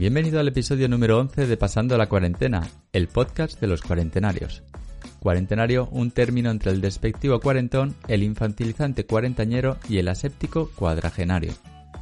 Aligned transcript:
Bienvenido 0.00 0.40
al 0.40 0.48
episodio 0.48 0.88
número 0.88 1.18
11 1.18 1.46
de 1.46 1.58
Pasando 1.58 1.98
la 1.98 2.08
Cuarentena, 2.08 2.66
el 2.94 3.06
podcast 3.06 3.60
de 3.60 3.66
los 3.66 3.82
cuarentenarios. 3.82 4.62
Cuarentenario, 5.18 5.90
un 5.92 6.10
término 6.10 6.50
entre 6.50 6.70
el 6.70 6.80
despectivo 6.80 7.38
cuarentón, 7.38 7.94
el 8.08 8.22
infantilizante 8.22 9.04
cuarentañero 9.04 9.76
y 9.90 9.98
el 9.98 10.08
aséptico 10.08 10.70
cuadragenario. 10.74 11.52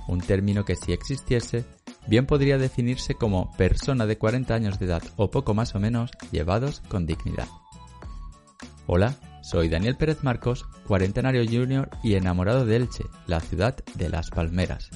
Un 0.06 0.20
término 0.20 0.64
que 0.64 0.76
si 0.76 0.92
existiese, 0.92 1.64
bien 2.06 2.26
podría 2.26 2.56
definirse 2.56 3.16
como 3.16 3.52
persona 3.56 4.06
de 4.06 4.16
40 4.16 4.54
años 4.54 4.78
de 4.78 4.86
edad 4.86 5.02
o 5.16 5.32
poco 5.32 5.54
más 5.54 5.74
o 5.74 5.80
menos 5.80 6.12
llevados 6.30 6.80
con 6.88 7.04
dignidad. 7.04 7.48
Hola, 8.86 9.16
soy 9.42 9.68
Daniel 9.68 9.96
Pérez 9.96 10.22
Marcos, 10.22 10.66
cuarentenario 10.86 11.44
junior 11.44 11.90
y 12.04 12.14
enamorado 12.14 12.64
de 12.64 12.76
Elche, 12.76 13.06
la 13.26 13.40
ciudad 13.40 13.74
de 13.96 14.08
las 14.08 14.30
palmeras. 14.30 14.88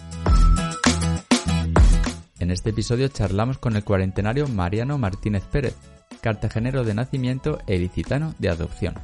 En 2.42 2.50
este 2.50 2.70
episodio 2.70 3.06
charlamos 3.06 3.58
con 3.58 3.76
el 3.76 3.84
cuarentenario 3.84 4.48
Mariano 4.48 4.98
Martínez 4.98 5.44
Pérez, 5.44 5.76
cartagenero 6.20 6.82
de 6.82 6.92
nacimiento 6.92 7.60
e 7.68 7.76
ilicitano 7.76 8.34
de 8.40 8.48
adopción. 8.48 8.96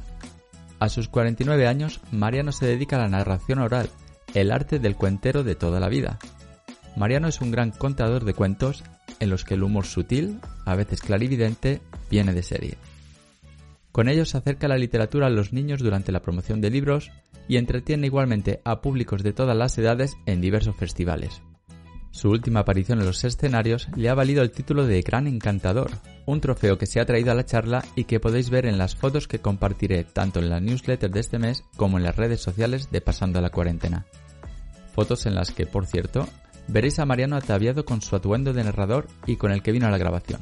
A 0.79 0.89
sus 0.89 1.07
49 1.07 1.65
años, 1.65 2.01
Mariano 2.11 2.51
se 2.51 2.65
dedica 2.65 2.97
a 2.97 2.99
la 2.99 3.07
narración 3.07 3.59
oral, 3.59 3.89
el 4.33 4.51
arte 4.51 4.79
del 4.79 4.97
cuentero 4.97 5.45
de 5.45 5.55
toda 5.55 5.79
la 5.79 5.87
vida. 5.87 6.19
Mariano 6.97 7.29
es 7.29 7.39
un 7.39 7.51
gran 7.51 7.71
contador 7.71 8.25
de 8.25 8.33
cuentos 8.33 8.83
en 9.21 9.29
los 9.29 9.45
que 9.45 9.53
el 9.53 9.63
humor 9.63 9.85
sutil, 9.85 10.41
a 10.65 10.75
veces 10.75 10.99
clarividente, 10.99 11.79
viene 12.11 12.33
de 12.33 12.43
serie. 12.43 12.77
Con 13.93 14.09
ellos 14.09 14.31
se 14.31 14.37
acerca 14.37 14.67
la 14.67 14.77
literatura 14.77 15.27
a 15.27 15.29
los 15.29 15.53
niños 15.53 15.79
durante 15.79 16.11
la 16.11 16.21
promoción 16.21 16.59
de 16.59 16.71
libros 16.71 17.09
y 17.47 17.55
entretiene 17.55 18.07
igualmente 18.07 18.59
a 18.65 18.81
públicos 18.81 19.23
de 19.23 19.31
todas 19.31 19.55
las 19.55 19.77
edades 19.77 20.17
en 20.25 20.41
diversos 20.41 20.75
festivales. 20.75 21.41
Su 22.11 22.31
última 22.31 22.61
aparición 22.61 22.99
en 22.99 23.05
los 23.05 23.23
escenarios 23.23 23.87
le 23.95 24.09
ha 24.09 24.15
valido 24.15 24.41
el 24.41 24.51
título 24.51 24.85
de 24.85 25.01
Gran 25.01 25.27
Encantador, 25.27 25.91
un 26.25 26.41
trofeo 26.41 26.77
que 26.77 26.85
se 26.85 26.99
ha 26.99 27.05
traído 27.05 27.31
a 27.31 27.35
la 27.35 27.45
charla 27.45 27.85
y 27.95 28.05
que 28.05 28.19
podéis 28.19 28.49
ver 28.49 28.65
en 28.65 28.77
las 28.77 28.95
fotos 28.95 29.27
que 29.27 29.39
compartiré 29.39 30.03
tanto 30.03 30.39
en 30.39 30.49
la 30.49 30.59
newsletter 30.59 31.11
de 31.11 31.19
este 31.19 31.39
mes 31.39 31.63
como 31.75 31.97
en 31.97 32.03
las 32.03 32.15
redes 32.15 32.41
sociales 32.41 32.89
de 32.91 33.01
Pasando 33.01 33.41
la 33.41 33.51
Cuarentena. 33.51 34.05
Fotos 34.93 35.25
en 35.27 35.35
las 35.35 35.51
que, 35.51 35.65
por 35.65 35.85
cierto, 35.85 36.27
veréis 36.67 36.99
a 36.99 37.05
Mariano 37.05 37.35
ataviado 37.35 37.85
con 37.85 38.01
su 38.01 38.15
atuendo 38.15 38.53
de 38.53 38.63
narrador 38.63 39.07
y 39.25 39.37
con 39.37 39.51
el 39.51 39.61
que 39.61 39.71
vino 39.71 39.87
a 39.87 39.91
la 39.91 39.97
grabación. 39.97 40.41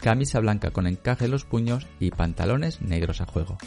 Camisa 0.00 0.40
blanca 0.40 0.70
con 0.70 0.86
encaje 0.86 1.24
en 1.24 1.32
los 1.32 1.44
puños 1.44 1.86
y 1.98 2.10
pantalones 2.10 2.80
negros 2.80 3.20
a 3.20 3.26
juego. 3.26 3.58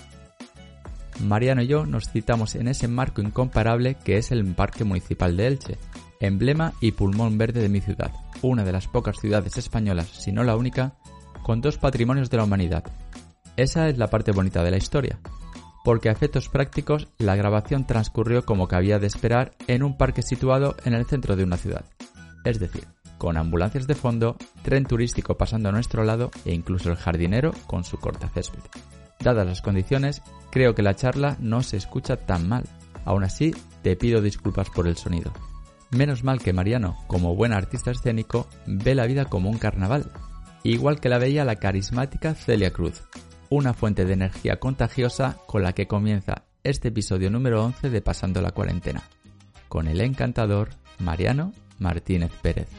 Mariano 1.20 1.62
y 1.62 1.68
yo 1.68 1.86
nos 1.86 2.10
citamos 2.10 2.56
en 2.56 2.68
ese 2.68 2.88
marco 2.88 3.22
incomparable 3.22 3.96
que 3.96 4.18
es 4.18 4.32
el 4.32 4.46
Parque 4.56 4.84
Municipal 4.84 5.36
de 5.36 5.48
Elche, 5.48 5.78
emblema 6.22 6.74
y 6.80 6.94
pulmón 6.94 7.38
verde 7.38 7.62
de 7.62 7.70
mi 7.70 7.82
ciudad, 7.82 8.12
una 8.42 8.64
de 8.64 8.72
las 8.72 8.88
pocas 8.88 9.18
ciudades 9.20 9.58
españolas, 9.58 10.08
si 10.08 10.32
no 10.32 10.44
la 10.44 10.56
única, 10.56 10.94
con 11.44 11.62
dos 11.62 11.78
patrimonios 11.78 12.30
de 12.30 12.38
la 12.38 12.44
humanidad. 12.44 12.86
Esa 13.58 13.90
es 13.90 13.98
la 13.98 14.10
parte 14.10 14.32
bonita 14.32 14.64
de 14.64 14.72
la 14.72 14.78
historia, 14.78 15.20
porque 15.84 16.10
a 16.10 16.12
efectos 16.12 16.48
prácticos 16.48 17.08
la 17.18 17.36
grabación 17.36 17.86
transcurrió 17.86 18.46
como 18.46 18.68
cabía 18.68 19.00
de 19.00 19.08
esperar 19.08 19.52
en 19.68 19.84
un 19.84 19.98
parque 19.98 20.22
situado 20.22 20.76
en 20.86 20.94
el 20.94 21.06
centro 21.06 21.36
de 21.36 21.44
una 21.44 21.58
ciudad. 21.58 21.86
Es 22.46 22.60
decir, 22.60 22.88
con 23.18 23.38
ambulancias 23.38 23.88
de 23.88 23.96
fondo, 23.96 24.38
tren 24.64 24.86
turístico 24.86 25.38
pasando 25.38 25.70
a 25.70 25.72
nuestro 25.72 26.04
lado 26.04 26.32
e 26.46 26.54
incluso 26.54 26.90
el 26.90 26.98
jardinero 26.98 27.52
con 27.68 27.84
su 27.84 27.98
corta 27.98 28.30
césped. 28.30 28.62
Dadas 29.20 29.46
las 29.46 29.62
condiciones, 29.62 30.22
creo 30.52 30.74
que 30.74 30.82
la 30.82 30.96
charla 30.96 31.38
no 31.40 31.62
se 31.62 31.78
escucha 31.78 32.18
tan 32.18 32.48
mal. 32.48 32.64
Aún 33.06 33.24
así, 33.24 33.56
te 33.84 33.96
pido 33.96 34.22
disculpas 34.22 34.70
por 34.70 34.88
el 34.88 34.98
sonido. 34.98 35.32
Menos 35.92 36.24
mal 36.24 36.40
que 36.40 36.54
Mariano, 36.54 36.98
como 37.08 37.36
buen 37.36 37.52
artista 37.52 37.92
escénico, 37.92 38.48
ve 38.66 38.96
la 38.96 39.06
vida 39.06 39.26
como 39.26 39.50
un 39.50 39.58
carnaval, 39.58 40.10
igual 40.64 41.02
que 41.02 41.10
la 41.10 41.18
veía 41.18 41.44
la 41.44 41.58
carismática 41.58 42.34
Celia 42.34 42.72
Cruz, 42.72 43.04
una 43.50 43.74
fuente 43.74 44.06
de 44.06 44.14
energía 44.14 44.58
contagiosa 44.58 45.38
con 45.48 45.64
la 45.64 45.74
que 45.74 45.88
comienza 45.88 46.46
este 46.64 46.88
episodio 46.88 47.30
número 47.30 47.66
11 47.66 47.90
de 47.90 48.02
Pasando 48.02 48.42
la 48.42 48.52
Cuarentena, 48.52 49.04
con 49.68 49.90
el 49.90 50.00
encantador 50.00 50.70
Mariano 51.00 51.52
Martínez 51.78 52.32
Pérez. 52.42 52.70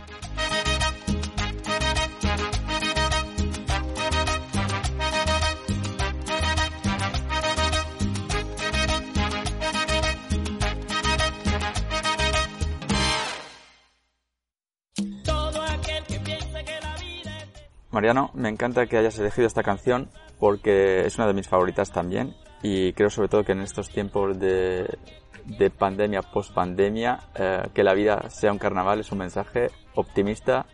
Mariano, 18.03 18.33
me 18.35 18.49
encanta 18.49 18.87
que 18.87 18.97
hayas 18.97 19.17
elegido 19.21 19.47
esta 19.47 19.63
canción 19.63 20.09
porque 20.41 21.07
es 21.07 21.19
una 21.19 21.29
de 21.29 21.35
mis 21.35 21.47
favoritas 21.47 21.93
también 21.93 22.35
y 22.61 22.93
creo 22.95 23.11
sobre 23.11 23.29
todo 23.29 23.45
que 23.45 23.53
en 23.53 23.61
estos 23.61 23.91
tiempos 23.91 24.41
de, 24.41 24.99
de 25.47 25.71
pandemia, 25.71 26.21
post-pandemia, 26.21 27.21
eh, 27.37 27.63
que 27.73 27.85
la 27.85 27.95
vida 27.95 28.29
sea 28.29 28.51
un 28.51 28.59
carnaval 28.59 28.99
es 28.99 29.13
un 29.13 29.19
mensaje 29.19 29.69
optimista 29.95 30.67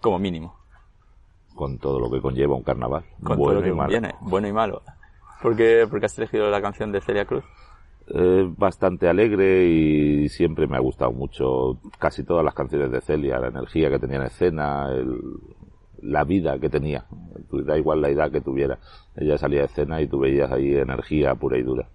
como 0.00 0.20
mínimo. 0.20 0.54
Con 1.56 1.78
todo 1.78 1.98
lo 1.98 2.08
que 2.08 2.20
conlleva 2.20 2.54
un 2.54 2.62
carnaval. 2.62 3.02
Con 3.20 3.36
bueno 3.36 3.44
todo 3.44 3.54
lo 3.54 3.62
que 3.62 3.70
y 3.70 3.76
conviene, 3.76 4.14
bueno 4.20 4.46
y 4.46 4.52
malo. 4.52 4.82
¿Por 5.42 5.56
qué, 5.56 5.88
porque 5.90 6.06
has 6.06 6.16
elegido 6.18 6.48
la 6.50 6.62
canción 6.62 6.92
de 6.92 7.00
Celia 7.00 7.24
Cruz? 7.24 7.42
Es 8.06 8.56
bastante 8.56 9.08
alegre 9.08 9.64
y 9.64 10.28
siempre 10.28 10.68
me 10.68 10.76
ha 10.76 10.80
gustado 10.80 11.10
mucho 11.10 11.80
casi 11.98 12.22
todas 12.22 12.44
las 12.44 12.54
canciones 12.54 12.92
de 12.92 13.00
Celia, 13.00 13.40
la 13.40 13.48
energía 13.48 13.90
que 13.90 13.98
tenía 13.98 14.18
en 14.18 14.26
escena, 14.26 14.86
el, 14.92 15.40
la 16.02 16.24
vida 16.24 16.58
que 16.58 16.68
tenía. 16.68 17.04
Da 17.50 17.78
igual 17.78 18.00
la 18.00 18.08
edad 18.08 18.30
que 18.30 18.40
tuviera. 18.40 18.78
Ella 19.16 19.38
salía 19.38 19.60
de 19.60 19.66
escena 19.66 20.00
y 20.00 20.06
tú 20.06 20.18
veías 20.20 20.50
ahí 20.50 20.74
energía 20.74 21.34
pura 21.34 21.58
y 21.58 21.62
dura. 21.62 21.86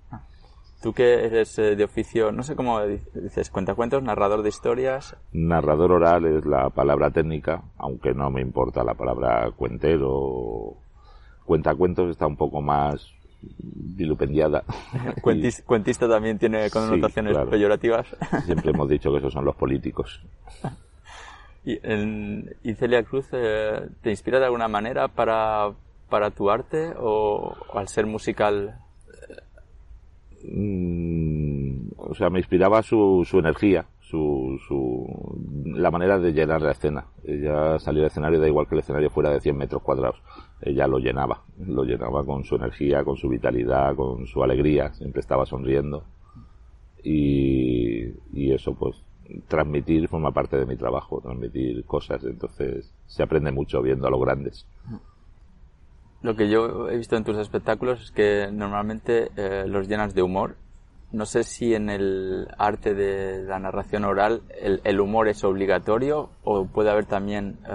Tú 0.81 0.93
que 0.93 1.25
eres 1.25 1.57
eh, 1.57 1.75
de 1.75 1.83
oficio, 1.83 2.31
no 2.31 2.43
sé 2.43 2.55
cómo 2.55 2.79
dices, 2.85 3.49
cuentacuentos, 3.49 4.03
narrador 4.03 4.43
de 4.43 4.49
historias. 4.49 5.15
Narrador 5.33 5.91
oral 5.91 6.25
es 6.25 6.45
la 6.45 6.69
palabra 6.69 7.09
técnica, 7.09 7.63
aunque 7.77 8.13
no 8.13 8.29
me 8.29 8.41
importa 8.41 8.83
la 8.83 8.93
palabra 8.93 9.51
cuentero. 9.55 10.75
Cuentacuentos 11.45 12.11
está 12.11 12.27
un 12.27 12.37
poco 12.37 12.61
más 12.61 13.11
dilupendiada. 13.41 14.63
cuentista 15.65 16.07
también 16.07 16.37
tiene 16.37 16.69
connotaciones 16.69 17.37
peyorativas. 17.49 18.07
Siempre 18.45 18.71
hemos 18.71 18.87
dicho 18.87 19.11
que 19.11 19.17
esos 19.17 19.33
son 19.33 19.45
los 19.45 19.55
políticos. 19.55 20.21
¿Y, 21.67 21.81
en, 21.83 22.55
Celia 22.77 23.03
Cruz 23.03 23.27
eh, 23.33 23.89
te 24.01 24.09
inspira 24.09 24.39
de 24.39 24.45
alguna 24.45 24.69
manera 24.69 25.09
para, 25.09 25.73
para 26.09 26.31
tu 26.31 26.49
arte 26.49 26.93
o, 26.97 27.53
al 27.73 27.89
ser 27.89 28.05
musical? 28.05 28.79
Mm, 30.45 31.89
o 31.97 32.15
sea, 32.15 32.29
me 32.29 32.39
inspiraba 32.39 32.81
su, 32.83 33.27
su 33.29 33.39
energía, 33.39 33.85
su, 33.99 34.57
su, 34.65 35.05
la 35.65 35.91
manera 35.91 36.17
de 36.17 36.31
llenar 36.31 36.61
la 36.61 36.71
escena. 36.71 37.07
Ella 37.25 37.77
salió 37.79 38.01
del 38.01 38.11
escenario, 38.11 38.39
da 38.39 38.47
igual 38.47 38.65
que 38.65 38.75
el 38.75 38.79
escenario 38.79 39.09
fuera 39.09 39.29
de 39.31 39.41
100 39.41 39.57
metros 39.57 39.81
cuadrados. 39.81 40.21
Ella 40.61 40.87
lo 40.87 40.99
llenaba, 40.99 41.41
lo 41.59 41.83
llenaba 41.83 42.23
con 42.23 42.45
su 42.45 42.55
energía, 42.55 43.03
con 43.03 43.17
su 43.17 43.27
vitalidad, 43.27 43.93
con 43.93 44.25
su 44.25 44.41
alegría, 44.41 44.93
siempre 44.93 45.19
estaba 45.19 45.45
sonriendo. 45.45 46.05
Y, 47.03 48.05
y 48.31 48.53
eso 48.53 48.73
pues 48.73 48.95
transmitir 49.47 50.07
forma 50.07 50.31
parte 50.31 50.57
de 50.57 50.65
mi 50.65 50.75
trabajo, 50.75 51.21
transmitir 51.21 51.83
cosas, 51.85 52.23
entonces 52.23 52.91
se 53.05 53.23
aprende 53.23 53.51
mucho 53.51 53.81
viendo 53.81 54.07
a 54.07 54.11
los 54.11 54.21
grandes. 54.21 54.65
Lo 56.21 56.35
que 56.35 56.49
yo 56.49 56.89
he 56.89 56.97
visto 56.97 57.15
en 57.15 57.23
tus 57.23 57.37
espectáculos 57.37 58.01
es 58.01 58.11
que 58.11 58.49
normalmente 58.51 59.29
eh, 59.35 59.65
los 59.67 59.87
llenas 59.87 60.15
de 60.15 60.23
humor. 60.23 60.55
No 61.11 61.25
sé 61.25 61.43
si 61.43 61.73
en 61.73 61.89
el 61.89 62.47
arte 62.57 62.93
de 62.93 63.43
la 63.43 63.59
narración 63.59 64.03
oral 64.03 64.41
el, 64.61 64.99
humor 64.99 65.29
es 65.29 65.43
obligatorio 65.43 66.29
o 66.43 66.65
puede 66.65 66.89
haber 66.89 67.05
también 67.05 67.59
eh, 67.65 67.71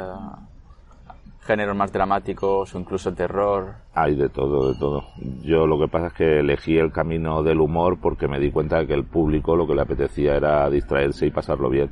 géneros 1.45 1.77
más 1.77 1.93
dramáticos 1.93 2.75
o 2.75 2.79
incluso 2.79 3.13
terror. 3.13 3.75
Hay 3.95 4.15
de 4.15 4.29
todo, 4.29 4.73
de 4.73 4.79
todo. 4.79 5.05
Yo 5.43 5.67
lo 5.67 5.79
que 5.79 5.89
pasa 5.89 6.09
es 6.09 6.13
que 6.15 6.41
elegí 6.41 6.79
el 6.79 6.93
camino 6.93 7.43
del 7.43 7.61
humor 7.61 7.99
porque 8.01 8.29
me 8.29 8.39
di 8.39 8.51
cuenta 8.51 8.79
de 8.79 8.87
que 8.87 8.95
el 8.95 9.05
público 9.05 9.57
lo 9.57 9.67
que 9.67 9.75
le 9.75 9.83
apetecía 9.83 10.37
era 10.37 10.71
distraerse 10.71 11.27
y 11.27 11.31
pasarlo 11.31 11.69
bien. 11.69 11.91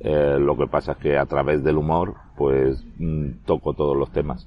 Eh, 0.00 0.36
lo 0.38 0.56
que 0.56 0.66
pasa 0.66 0.92
es 0.92 0.98
que 0.98 1.16
a 1.16 1.24
través 1.24 1.64
del 1.64 1.78
humor, 1.78 2.14
pues 2.36 2.84
mm, 2.98 3.44
toco 3.46 3.72
todos 3.72 3.96
los 3.96 4.12
temas. 4.12 4.46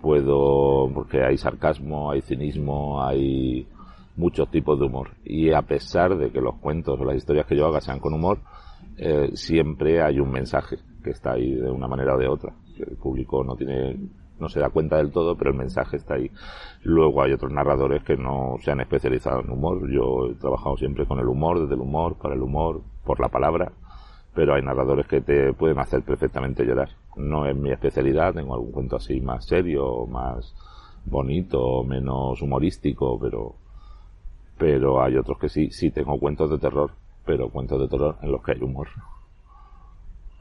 Puedo, 0.00 0.90
porque 0.92 1.24
hay 1.24 1.36
sarcasmo, 1.36 2.10
hay 2.10 2.22
cinismo, 2.22 3.02
hay 3.02 3.66
muchos 4.16 4.48
tipos 4.50 4.78
de 4.78 4.86
humor. 4.86 5.10
Y 5.24 5.52
a 5.52 5.62
pesar 5.62 6.16
de 6.16 6.30
que 6.30 6.40
los 6.40 6.56
cuentos 6.56 7.00
o 7.00 7.04
las 7.04 7.16
historias 7.16 7.46
que 7.46 7.56
yo 7.56 7.66
haga 7.66 7.80
sean 7.80 7.98
con 7.98 8.14
humor, 8.14 8.38
eh, 8.96 9.30
siempre 9.34 10.02
hay 10.02 10.20
un 10.20 10.30
mensaje 10.30 10.78
que 11.02 11.10
está 11.10 11.32
ahí 11.32 11.54
de 11.54 11.70
una 11.70 11.88
manera 11.88 12.14
o 12.14 12.18
de 12.18 12.28
otra. 12.28 12.52
El 12.88 12.96
público 12.96 13.44
no 13.44 13.56
tiene, 13.56 13.96
no 14.38 14.48
se 14.48 14.60
da 14.60 14.70
cuenta 14.70 14.96
del 14.96 15.10
todo, 15.10 15.36
pero 15.36 15.50
el 15.50 15.56
mensaje 15.56 15.96
está 15.96 16.14
ahí. 16.14 16.30
Luego 16.82 17.22
hay 17.22 17.32
otros 17.32 17.52
narradores 17.52 18.02
que 18.02 18.16
no 18.16 18.56
se 18.62 18.70
han 18.70 18.80
especializado 18.80 19.40
en 19.40 19.50
humor. 19.50 19.90
Yo 19.90 20.30
he 20.30 20.34
trabajado 20.34 20.76
siempre 20.76 21.06
con 21.06 21.18
el 21.18 21.28
humor, 21.28 21.60
desde 21.60 21.74
el 21.74 21.80
humor, 21.80 22.16
para 22.16 22.34
el 22.34 22.42
humor, 22.42 22.82
por 23.04 23.20
la 23.20 23.28
palabra. 23.28 23.72
Pero 24.34 24.54
hay 24.54 24.62
narradores 24.62 25.06
que 25.06 25.20
te 25.20 25.52
pueden 25.52 25.78
hacer 25.78 26.02
perfectamente 26.02 26.64
llorar. 26.64 26.90
No 27.16 27.46
es 27.46 27.54
mi 27.54 27.70
especialidad, 27.70 28.34
tengo 28.34 28.54
algún 28.54 28.72
cuento 28.72 28.96
así 28.96 29.20
más 29.20 29.44
serio, 29.44 30.06
más 30.06 30.54
bonito, 31.04 31.84
menos 31.84 32.40
humorístico, 32.40 33.18
pero 33.20 33.54
pero 34.62 35.02
hay 35.02 35.16
otros 35.16 35.38
que 35.38 35.48
sí, 35.48 35.72
sí 35.72 35.90
tengo 35.90 36.20
cuentos 36.20 36.48
de 36.48 36.56
terror, 36.56 36.92
pero 37.26 37.48
cuentos 37.48 37.80
de 37.80 37.88
terror 37.88 38.16
en 38.22 38.30
los 38.30 38.42
que 38.44 38.52
hay 38.52 38.62
humor. 38.62 38.86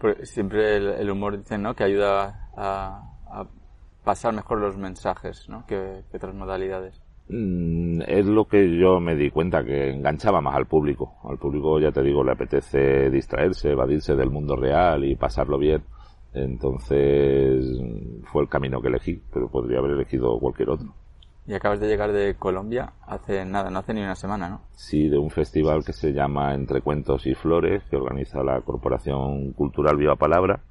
Pues 0.02 0.32
siempre 0.32 0.78
el, 0.78 1.12
humor 1.12 1.38
dicen, 1.38 1.62
¿no? 1.62 1.76
Que 1.76 1.84
ayuda 1.84 2.50
a, 2.58 3.04
pasar 4.04 4.34
mejor 4.34 4.60
los 4.60 4.76
mensajes, 4.76 5.48
¿no? 5.48 5.64
Que, 5.68 6.02
otras 6.12 6.34
modalidades. 6.34 7.00
Mm, 7.30 8.02
es 8.08 8.26
lo 8.26 8.46
que 8.46 8.80
yo 8.80 9.00
me 9.00 9.16
di 9.16 9.30
cuenta, 9.30 9.64
que 9.64 9.92
enganchaba 9.92 10.42
más 10.42 10.56
al 10.56 10.66
público. 10.66 11.20
Al 11.24 11.38
público, 11.38 11.80
ya 11.80 11.92
te 11.92 12.02
digo, 12.02 12.24
le 12.24 12.32
apetece 12.32 13.12
distraerse, 13.12 13.70
evadirse 13.70 14.16
del 14.16 14.32
mundo 14.32 14.56
real 14.56 15.06
y 15.06 15.16
pasarlo 15.16 15.60
bien. 15.60 15.84
Entonces 16.34 17.64
fue 18.32 18.42
el 18.42 18.50
camino 18.50 18.82
que 18.82 18.88
elegí, 18.88 19.22
pero 19.32 19.50
podría 19.50 19.78
haber 19.80 19.92
elegido 19.92 20.40
cualquier 20.40 20.72
otro. 20.72 20.96
Y 21.48 21.54
acabas 21.54 21.80
de 21.80 21.88
llegar 21.88 22.12
de 22.12 22.36
Colombia 22.36 22.94
hace 23.08 23.46
nada, 23.46 23.70
no 23.72 23.80
hace 23.80 23.94
ni 23.94 24.02
una 24.02 24.16
semana, 24.16 24.50
¿no? 24.50 24.62
Sí, 24.76 25.10
de 25.10 25.18
un 25.18 25.32
festival 25.32 25.84
que 25.84 25.94
se 25.94 26.14
llama 26.14 26.54
Entre 26.54 26.82
Cuentos 26.82 27.26
y 27.26 27.34
Flores, 27.34 27.84
que 27.90 27.98
organiza 27.98 28.44
la 28.44 28.62
Corporación 28.62 29.54
Cultural 29.54 29.98
Viva 29.98 30.16
Palabra, 30.16 30.62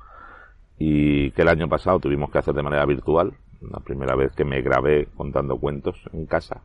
y 0.79 1.33
que 1.33 1.43
el 1.43 1.49
año 1.49 1.69
pasado 1.69 1.99
tuvimos 1.99 2.31
que 2.31 2.39
hacer 2.39 2.55
de 2.55 2.63
manera 2.63 2.87
virtual, 2.87 3.33
la 3.61 3.81
primera 3.81 4.15
vez 4.15 4.33
que 4.33 4.45
me 4.45 4.63
grabé 4.63 5.07
contando 5.17 5.59
cuentos 5.59 5.97
en 6.13 6.27
casa 6.27 6.63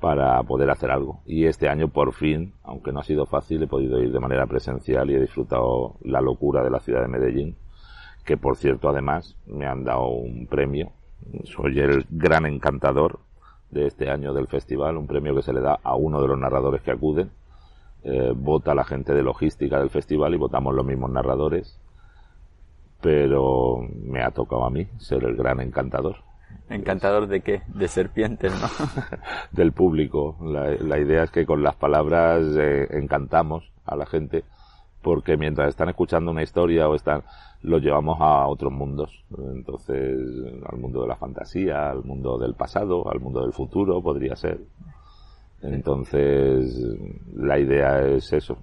para 0.00 0.42
poder 0.44 0.70
hacer 0.70 0.90
algo. 0.90 1.20
Y 1.26 1.46
este 1.46 1.68
año 1.68 1.88
por 1.88 2.12
fin, 2.12 2.54
aunque 2.62 2.92
no 2.92 3.00
ha 3.00 3.04
sido 3.04 3.26
fácil, 3.26 3.62
he 3.62 3.66
podido 3.66 4.00
ir 4.00 4.12
de 4.12 4.20
manera 4.20 4.46
presencial 4.46 5.10
y 5.10 5.14
he 5.14 5.20
disfrutado 5.20 5.96
la 6.02 6.20
locura 6.20 6.62
de 6.62 6.70
la 6.70 6.80
ciudad 6.80 7.02
de 7.02 7.08
Medellín, 7.08 7.56
que 8.24 8.36
por 8.36 8.56
cierto 8.56 8.88
además 8.88 9.36
me 9.46 9.66
han 9.66 9.84
dado 9.84 10.08
un 10.08 10.46
premio 10.46 10.92
soy 11.44 11.80
el 11.80 12.06
gran 12.10 12.46
encantador 12.46 13.20
de 13.70 13.86
este 13.86 14.10
año 14.10 14.32
del 14.32 14.46
festival, 14.46 14.96
un 14.96 15.06
premio 15.06 15.34
que 15.34 15.42
se 15.42 15.52
le 15.52 15.60
da 15.60 15.78
a 15.82 15.94
uno 15.94 16.20
de 16.20 16.28
los 16.28 16.38
narradores 16.38 16.82
que 16.82 16.90
acuden. 16.90 17.30
Eh, 18.04 18.32
vota 18.34 18.74
la 18.74 18.84
gente 18.84 19.12
de 19.12 19.22
logística 19.22 19.78
del 19.78 19.90
festival 19.90 20.34
y 20.34 20.38
votamos 20.38 20.74
los 20.74 20.86
mismos 20.86 21.10
narradores. 21.10 21.80
Pero 23.00 23.80
me 24.02 24.22
ha 24.22 24.30
tocado 24.30 24.64
a 24.64 24.70
mí 24.70 24.86
ser 24.98 25.24
el 25.24 25.36
gran 25.36 25.60
encantador. 25.60 26.16
¿Encantador 26.68 27.26
de 27.26 27.40
qué? 27.42 27.62
De 27.68 27.88
serpientes, 27.88 28.52
¿no? 28.60 28.68
del 29.52 29.72
público. 29.72 30.36
La, 30.40 30.98
idea 30.98 31.24
es 31.24 31.30
que 31.30 31.46
con 31.46 31.62
las 31.62 31.76
palabras 31.76 32.44
eh, 32.56 32.88
encantamos 32.90 33.70
a 33.84 33.96
la 33.96 34.06
gente 34.06 34.44
porque 35.06 35.36
mientras 35.36 35.68
están 35.68 35.88
escuchando 35.88 36.32
una 36.32 36.42
historia 36.42 36.88
o 36.88 36.96
están 36.96 37.22
lo 37.62 37.78
llevamos 37.78 38.20
a 38.20 38.48
otros 38.48 38.72
mundos. 38.72 39.24
Entonces, 39.54 40.18
al 40.68 40.78
mundo 40.78 41.02
de 41.02 41.06
la 41.06 41.14
fantasía, 41.14 41.90
al 41.90 42.02
mundo 42.02 42.36
del 42.38 42.54
pasado, 42.54 43.08
al 43.08 43.20
mundo 43.20 43.42
del 43.42 43.52
futuro, 43.52 44.02
podría 44.02 44.34
ser. 44.34 44.58
Entonces, 45.62 46.76
la 47.36 47.56
idea 47.56 48.04
es 48.04 48.32
eso, 48.32 48.58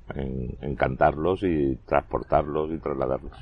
encantarlos 0.59 1.43
y 1.43 1.77
transportarlos 1.85 2.71
y 2.71 2.77
trasladarlos. 2.77 3.37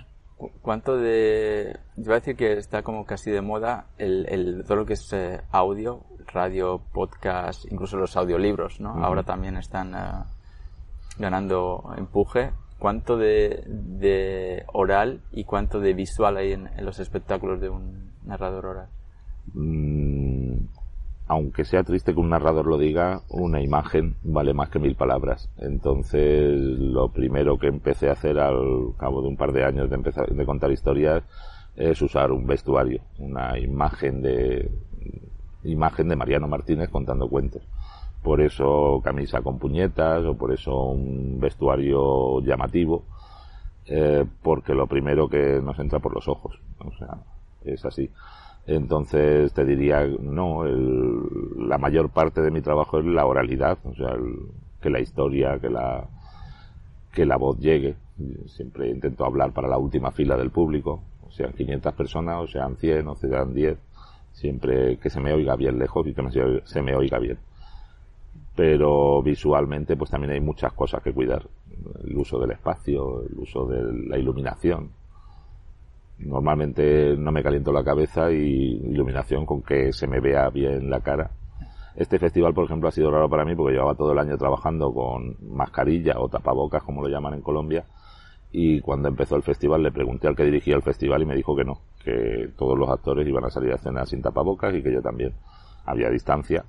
¿Cuánto 0.61 0.95
de...? 0.95 1.75
Yo 1.97 2.03
voy 2.05 2.13
a 2.13 2.19
decir 2.19 2.35
que 2.35 2.53
está 2.53 2.83
como 2.83 3.07
casi 3.07 3.31
de 3.31 3.41
moda 3.41 3.87
el, 3.97 4.27
el 4.29 4.63
todo 4.63 4.75
lo 4.75 4.85
que 4.85 4.93
es 4.93 5.11
eh, 5.13 5.41
audio, 5.51 6.03
radio, 6.31 6.79
podcast, 6.93 7.65
incluso 7.71 7.97
los 7.97 8.15
audiolibros, 8.15 8.79
¿no? 8.79 8.91
Ahora 9.03 9.23
también 9.23 9.57
están 9.57 9.95
eh, 9.95 10.23
ganando 11.17 11.93
empuje 11.97 12.51
cuánto 12.81 13.15
de, 13.15 14.65
oral 14.73 15.21
y 15.31 15.43
cuánto 15.43 15.79
de 15.79 15.93
visual 15.93 16.37
hay 16.37 16.53
en, 16.53 16.67
los 16.79 16.99
espectáculos 16.99 17.61
de 17.61 17.69
un 17.69 18.09
narrador 18.25 18.65
oral. 18.65 18.87
Mm, 19.53 20.65
aunque 21.27 21.63
sea 21.63 21.83
triste 21.83 22.15
que 22.15 22.19
un 22.19 22.29
narrador 22.29 22.65
lo 22.65 22.79
diga, 22.79 23.21
una 23.29 23.61
imagen 23.61 24.15
vale 24.23 24.55
más 24.55 24.69
que 24.69 24.79
mil 24.79 24.95
palabras. 24.95 25.47
Entonces, 25.59 26.59
lo 26.59 27.09
primero 27.09 27.59
que 27.59 27.67
empecé 27.67 28.09
a 28.09 28.13
hacer 28.13 28.39
al 28.39 28.95
cabo 28.97 29.21
de 29.21 29.27
un 29.27 29.37
par 29.37 29.51
de 29.51 29.63
años 29.63 29.87
de 29.87 29.97
empezar 29.97 30.27
de 30.27 30.45
contar 30.45 30.71
historias 30.71 31.23
es 31.75 32.01
usar 32.01 32.31
un 32.31 32.47
vestuario, 32.47 33.03
una 33.19 33.59
imagen 33.59 34.23
de 34.23 34.71
imagen 35.63 36.09
de 36.09 36.15
Mariano 36.15 36.47
Martínez 36.47 36.89
contando 36.89 37.29
cuentos 37.29 37.61
por 38.23 38.41
eso 38.41 39.01
camisa 39.03 39.41
con 39.41 39.57
puñetas 39.57 40.23
o 40.25 40.35
por 40.35 40.53
eso 40.53 40.75
un 40.91 41.39
vestuario 41.39 42.41
llamativo, 42.41 43.03
eh, 43.85 44.25
porque 44.43 44.73
lo 44.73 44.87
primero 44.87 45.27
que 45.27 45.59
nos 45.61 45.79
entra 45.79 45.99
por 45.99 46.13
los 46.13 46.27
ojos, 46.27 46.59
o 46.79 46.91
sea, 46.97 47.17
es 47.63 47.83
así. 47.83 48.09
Entonces 48.67 49.51
te 49.53 49.65
diría, 49.65 50.05
no, 50.19 50.63
la 50.63 51.79
mayor 51.79 52.09
parte 52.09 52.41
de 52.41 52.51
mi 52.51 52.61
trabajo 52.61 52.99
es 52.99 53.05
la 53.05 53.25
oralidad, 53.25 53.79
o 53.83 53.95
sea, 53.95 54.15
que 54.79 54.89
la 54.91 54.99
historia, 54.99 55.57
que 55.59 55.69
la, 55.69 56.07
que 57.11 57.25
la 57.25 57.37
voz 57.37 57.57
llegue. 57.59 57.95
Siempre 58.45 58.89
intento 58.89 59.25
hablar 59.25 59.51
para 59.51 59.67
la 59.67 59.79
última 59.79 60.11
fila 60.11 60.37
del 60.37 60.51
público, 60.51 61.01
o 61.27 61.31
sean 61.31 61.53
500 61.53 61.93
personas, 61.95 62.37
o 62.39 62.47
sean 62.47 62.77
100, 62.77 63.07
o 63.07 63.15
sean 63.15 63.53
10, 63.55 63.77
siempre 64.33 64.97
que 64.97 65.09
se 65.09 65.19
me 65.19 65.33
oiga 65.33 65.55
bien 65.55 65.79
lejos 65.79 66.05
y 66.07 66.13
que 66.13 66.61
se 66.65 66.81
me 66.83 66.95
oiga 66.95 67.17
bien 67.17 67.39
pero 68.55 69.21
visualmente 69.21 69.95
pues 69.95 70.11
también 70.11 70.33
hay 70.33 70.41
muchas 70.41 70.73
cosas 70.73 71.01
que 71.01 71.13
cuidar. 71.13 71.47
El 72.03 72.17
uso 72.17 72.39
del 72.39 72.51
espacio, 72.51 73.23
el 73.23 73.37
uso 73.37 73.65
de 73.65 74.07
la 74.07 74.17
iluminación. 74.17 74.91
Normalmente 76.19 77.15
no 77.17 77.31
me 77.31 77.41
caliento 77.41 77.71
la 77.71 77.83
cabeza 77.83 78.31
y 78.31 78.37
iluminación 78.37 79.45
con 79.45 79.63
que 79.63 79.91
se 79.91 80.07
me 80.07 80.19
vea 80.19 80.49
bien 80.49 80.89
la 80.89 80.99
cara. 80.99 81.31
Este 81.95 82.19
festival, 82.19 82.53
por 82.53 82.65
ejemplo, 82.65 82.87
ha 82.87 82.91
sido 82.91 83.11
raro 83.11 83.29
para 83.29 83.43
mí 83.43 83.55
porque 83.55 83.73
llevaba 83.73 83.95
todo 83.95 84.13
el 84.13 84.19
año 84.19 84.37
trabajando 84.37 84.93
con 84.93 85.35
mascarilla 85.41 86.19
o 86.19 86.29
tapabocas, 86.29 86.83
como 86.83 87.01
lo 87.01 87.09
llaman 87.09 87.33
en 87.33 87.41
Colombia, 87.41 87.85
y 88.51 88.81
cuando 88.81 89.07
empezó 89.07 89.35
el 89.35 89.43
festival 89.43 89.83
le 89.83 89.91
pregunté 89.91 90.27
al 90.27 90.35
que 90.35 90.43
dirigía 90.43 90.75
el 90.75 90.81
festival 90.81 91.21
y 91.21 91.25
me 91.25 91.35
dijo 91.35 91.55
que 91.55 91.63
no, 91.63 91.81
que 92.03 92.49
todos 92.57 92.77
los 92.77 92.89
actores 92.89 93.27
iban 93.27 93.45
a 93.45 93.49
salir 93.49 93.73
a 93.73 93.77
cenar 93.77 94.07
sin 94.07 94.21
tapabocas 94.21 94.73
y 94.75 94.83
que 94.83 94.91
yo 94.91 95.01
también. 95.01 95.33
Había 95.85 96.09
distancia, 96.09 96.63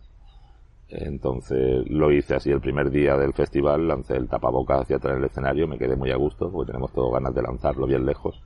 entonces 0.89 1.89
lo 1.89 2.13
hice 2.13 2.35
así 2.35 2.51
el 2.51 2.61
primer 2.61 2.91
día 2.91 3.17
del 3.17 3.33
festival, 3.33 3.89
lancé 3.89 4.17
el 4.17 4.29
tapabocas 4.29 4.83
hacia 4.83 4.97
atrás 4.97 5.17
del 5.17 5.25
escenario, 5.25 5.67
me 5.67 5.79
quedé 5.79 5.97
muy 5.97 6.11
a 6.11 6.17
gusto 6.17 6.51
porque 6.51 6.73
tenemos 6.73 6.93
todo 6.93 7.11
ganas 7.11 7.35
de 7.35 7.43
lanzarlo 7.43 7.87
bien 7.87 8.05
lejos. 8.05 8.43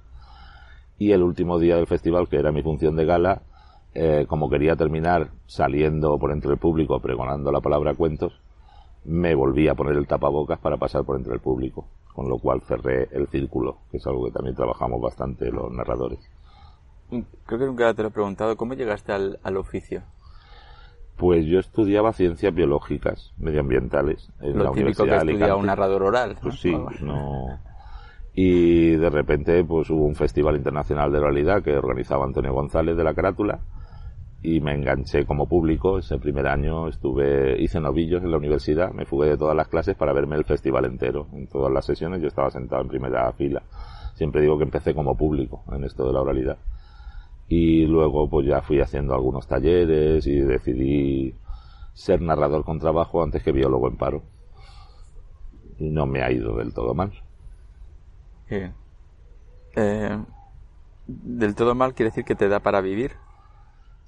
Y 0.99 1.13
el 1.13 1.23
último 1.23 1.59
día 1.59 1.77
del 1.77 1.87
festival, 1.87 2.29
que 2.29 2.37
era 2.37 2.53
mi 2.53 2.63
función 2.63 2.97
de 2.97 3.05
gala, 3.05 3.43
eh, 3.95 4.27
como 4.29 4.49
quería 4.49 4.77
terminar 4.77 5.31
saliendo 5.47 6.19
por 6.19 6.31
entre 6.31 6.53
el 6.53 6.59
público 6.59 7.01
pregonando 7.01 7.51
la 7.51 7.61
palabra 7.61 7.95
cuentos, 7.95 8.41
me 9.05 9.35
volví 9.35 9.69
a 9.69 9.75
poner 9.75 9.97
el 9.97 10.07
tapabocas 10.07 10.59
para 10.59 10.77
pasar 10.77 11.05
por 11.05 11.17
entre 11.17 11.35
el 11.35 11.41
público, 11.41 11.87
con 12.15 12.29
lo 12.29 12.39
cual 12.39 12.63
cerré 12.63 13.09
el 13.13 13.27
círculo, 13.29 13.79
que 13.91 13.99
es 13.99 14.07
algo 14.07 14.25
que 14.25 14.33
también 14.33 14.55
trabajamos 14.55 15.01
bastante 15.01 15.51
los 15.51 15.73
narradores. 15.73 16.21
Creo 17.09 17.59
que 17.59 17.67
nunca 17.67 17.95
te 17.95 18.03
lo 18.03 18.09
he 18.09 18.13
preguntado, 18.13 18.57
¿cómo 18.57 18.75
llegaste 18.75 19.13
al 19.13 19.57
oficio? 19.57 20.03
Pues 21.17 21.47
yo 21.47 21.59
estudiaba 21.59 22.13
ciencias 22.13 22.55
biológicas, 22.55 23.33
medioambientales, 23.39 24.31
en 24.41 24.63
la 24.63 24.71
Universidad 24.71 25.23
que 25.23 25.33
estudia 25.33 25.57
un 25.57 25.67
narrador 25.67 26.03
oral. 26.03 26.37
Pues 26.43 26.61
sí, 26.61 26.77
no. 27.01 27.59
Y 28.35 28.97
de 28.97 29.09
repente, 29.09 29.65
pues 29.65 29.89
hubo 29.89 30.05
un 30.05 30.15
festival 30.15 30.57
internacional 30.57 31.11
de 31.11 31.19
oralidad 31.19 31.63
que 31.63 31.75
organizaba 31.75 32.27
Antonio 32.27 32.53
González 32.53 32.95
de 32.95 33.03
la 33.03 33.15
Carátula 33.15 33.61
y 34.43 34.61
me 34.61 34.75
enganché 34.75 35.25
como 35.25 35.49
público. 35.49 35.99
Ese 35.99 36.19
primer 36.19 36.47
año 36.47 36.87
estuve, 36.89 37.61
hice 37.63 37.81
novillos 37.81 38.23
en 38.23 38.31
la 38.31 38.37
universidad, 38.37 38.93
me 38.93 39.07
fugué 39.07 39.31
de 39.31 39.39
todas 39.39 39.57
las 39.57 39.69
clases 39.69 39.97
para 39.97 40.13
verme 40.13 40.37
el 40.37 40.45
festival 40.45 40.85
entero. 40.85 41.29
En 41.33 41.47
todas 41.47 41.73
las 41.73 41.87
sesiones 41.87 42.21
yo 42.21 42.29
estaba 42.29 42.51
sentado 42.51 42.83
en 42.83 42.89
primera 42.89 43.33
fila. 43.33 43.63
Siempre 44.17 44.43
digo 44.43 44.59
que 44.59 44.65
empecé 44.65 44.95
como 44.95 45.17
público 45.17 45.65
en 45.73 45.85
esto 45.85 46.07
de 46.07 46.13
la 46.13 46.21
oralidad 46.21 46.59
Y 47.49 47.87
luego 47.87 48.29
pues 48.29 48.47
ya 48.47 48.63
fui 48.63 48.81
haciendo 48.81 49.15
algunos 49.15 49.47
talleres 49.47 50.27
y 50.27 50.41
decidí 50.41 51.35
ser 51.95 52.21
narrador 52.21 52.65
con 52.65 52.79
trabajo 52.79 53.23
antes 53.23 53.43
que 53.43 53.53
biólogo 53.53 53.89
en 53.89 53.97
paro. 53.97 54.23
Y 55.79 55.91
no 55.91 56.07
me 56.07 56.23
ha 56.23 56.31
ido 56.31 56.57
del 56.57 56.73
todo 56.75 56.95
mal. 56.95 57.13
Eh, 59.77 60.19
¿Del 61.07 61.55
todo 61.55 61.75
mal 61.75 61.95
quiere 61.95 62.11
decir 62.11 62.25
que 62.25 62.35
te 62.35 62.49
da 62.49 62.61
para 62.61 62.81
vivir? 62.81 63.13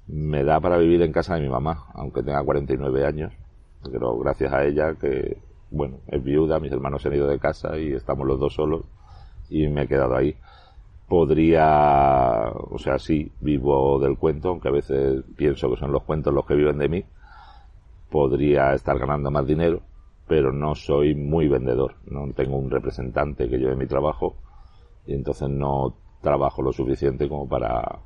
Me 0.07 0.43
da 0.43 0.59
para 0.59 0.77
vivir 0.77 1.01
en 1.01 1.13
casa 1.13 1.35
de 1.35 1.41
mi 1.41 1.49
mamá, 1.49 1.85
aunque 1.93 2.23
tenga 2.23 2.43
49 2.43 3.05
años. 3.05 3.33
Pero 3.89 4.17
gracias 4.17 4.51
a 4.51 4.65
ella 4.65 4.95
que, 4.95 5.37
bueno, 5.71 5.97
es 6.07 6.23
viuda, 6.23 6.59
mis 6.59 6.71
hermanos 6.71 7.01
se 7.01 7.07
han 7.07 7.15
ido 7.15 7.27
de 7.27 7.39
casa 7.39 7.77
y 7.77 7.93
estamos 7.93 8.27
los 8.27 8.39
dos 8.39 8.53
solos 8.53 8.83
y 9.49 9.67
me 9.67 9.83
he 9.83 9.87
quedado 9.87 10.15
ahí. 10.15 10.35
Podría, 11.09 12.51
o 12.51 12.77
sea, 12.77 12.99
sí, 12.99 13.31
vivo 13.41 13.99
del 13.99 14.17
cuento, 14.17 14.49
aunque 14.49 14.69
a 14.69 14.71
veces 14.71 15.23
pienso 15.35 15.69
que 15.69 15.77
son 15.77 15.91
los 15.91 16.03
cuentos 16.03 16.33
los 16.33 16.45
que 16.45 16.53
viven 16.55 16.77
de 16.77 16.87
mí. 16.87 17.03
Podría 18.09 18.73
estar 18.73 18.97
ganando 18.97 19.31
más 19.31 19.45
dinero, 19.45 19.81
pero 20.27 20.53
no 20.53 20.75
soy 20.75 21.15
muy 21.15 21.47
vendedor. 21.47 21.95
No 22.05 22.31
tengo 22.33 22.57
un 22.57 22.69
representante 22.69 23.49
que 23.49 23.57
lleve 23.57 23.75
mi 23.75 23.87
trabajo 23.87 24.35
y 25.07 25.13
entonces 25.13 25.49
no 25.49 25.95
trabajo 26.21 26.61
lo 26.61 26.71
suficiente 26.71 27.27
como 27.27 27.47
para, 27.47 27.99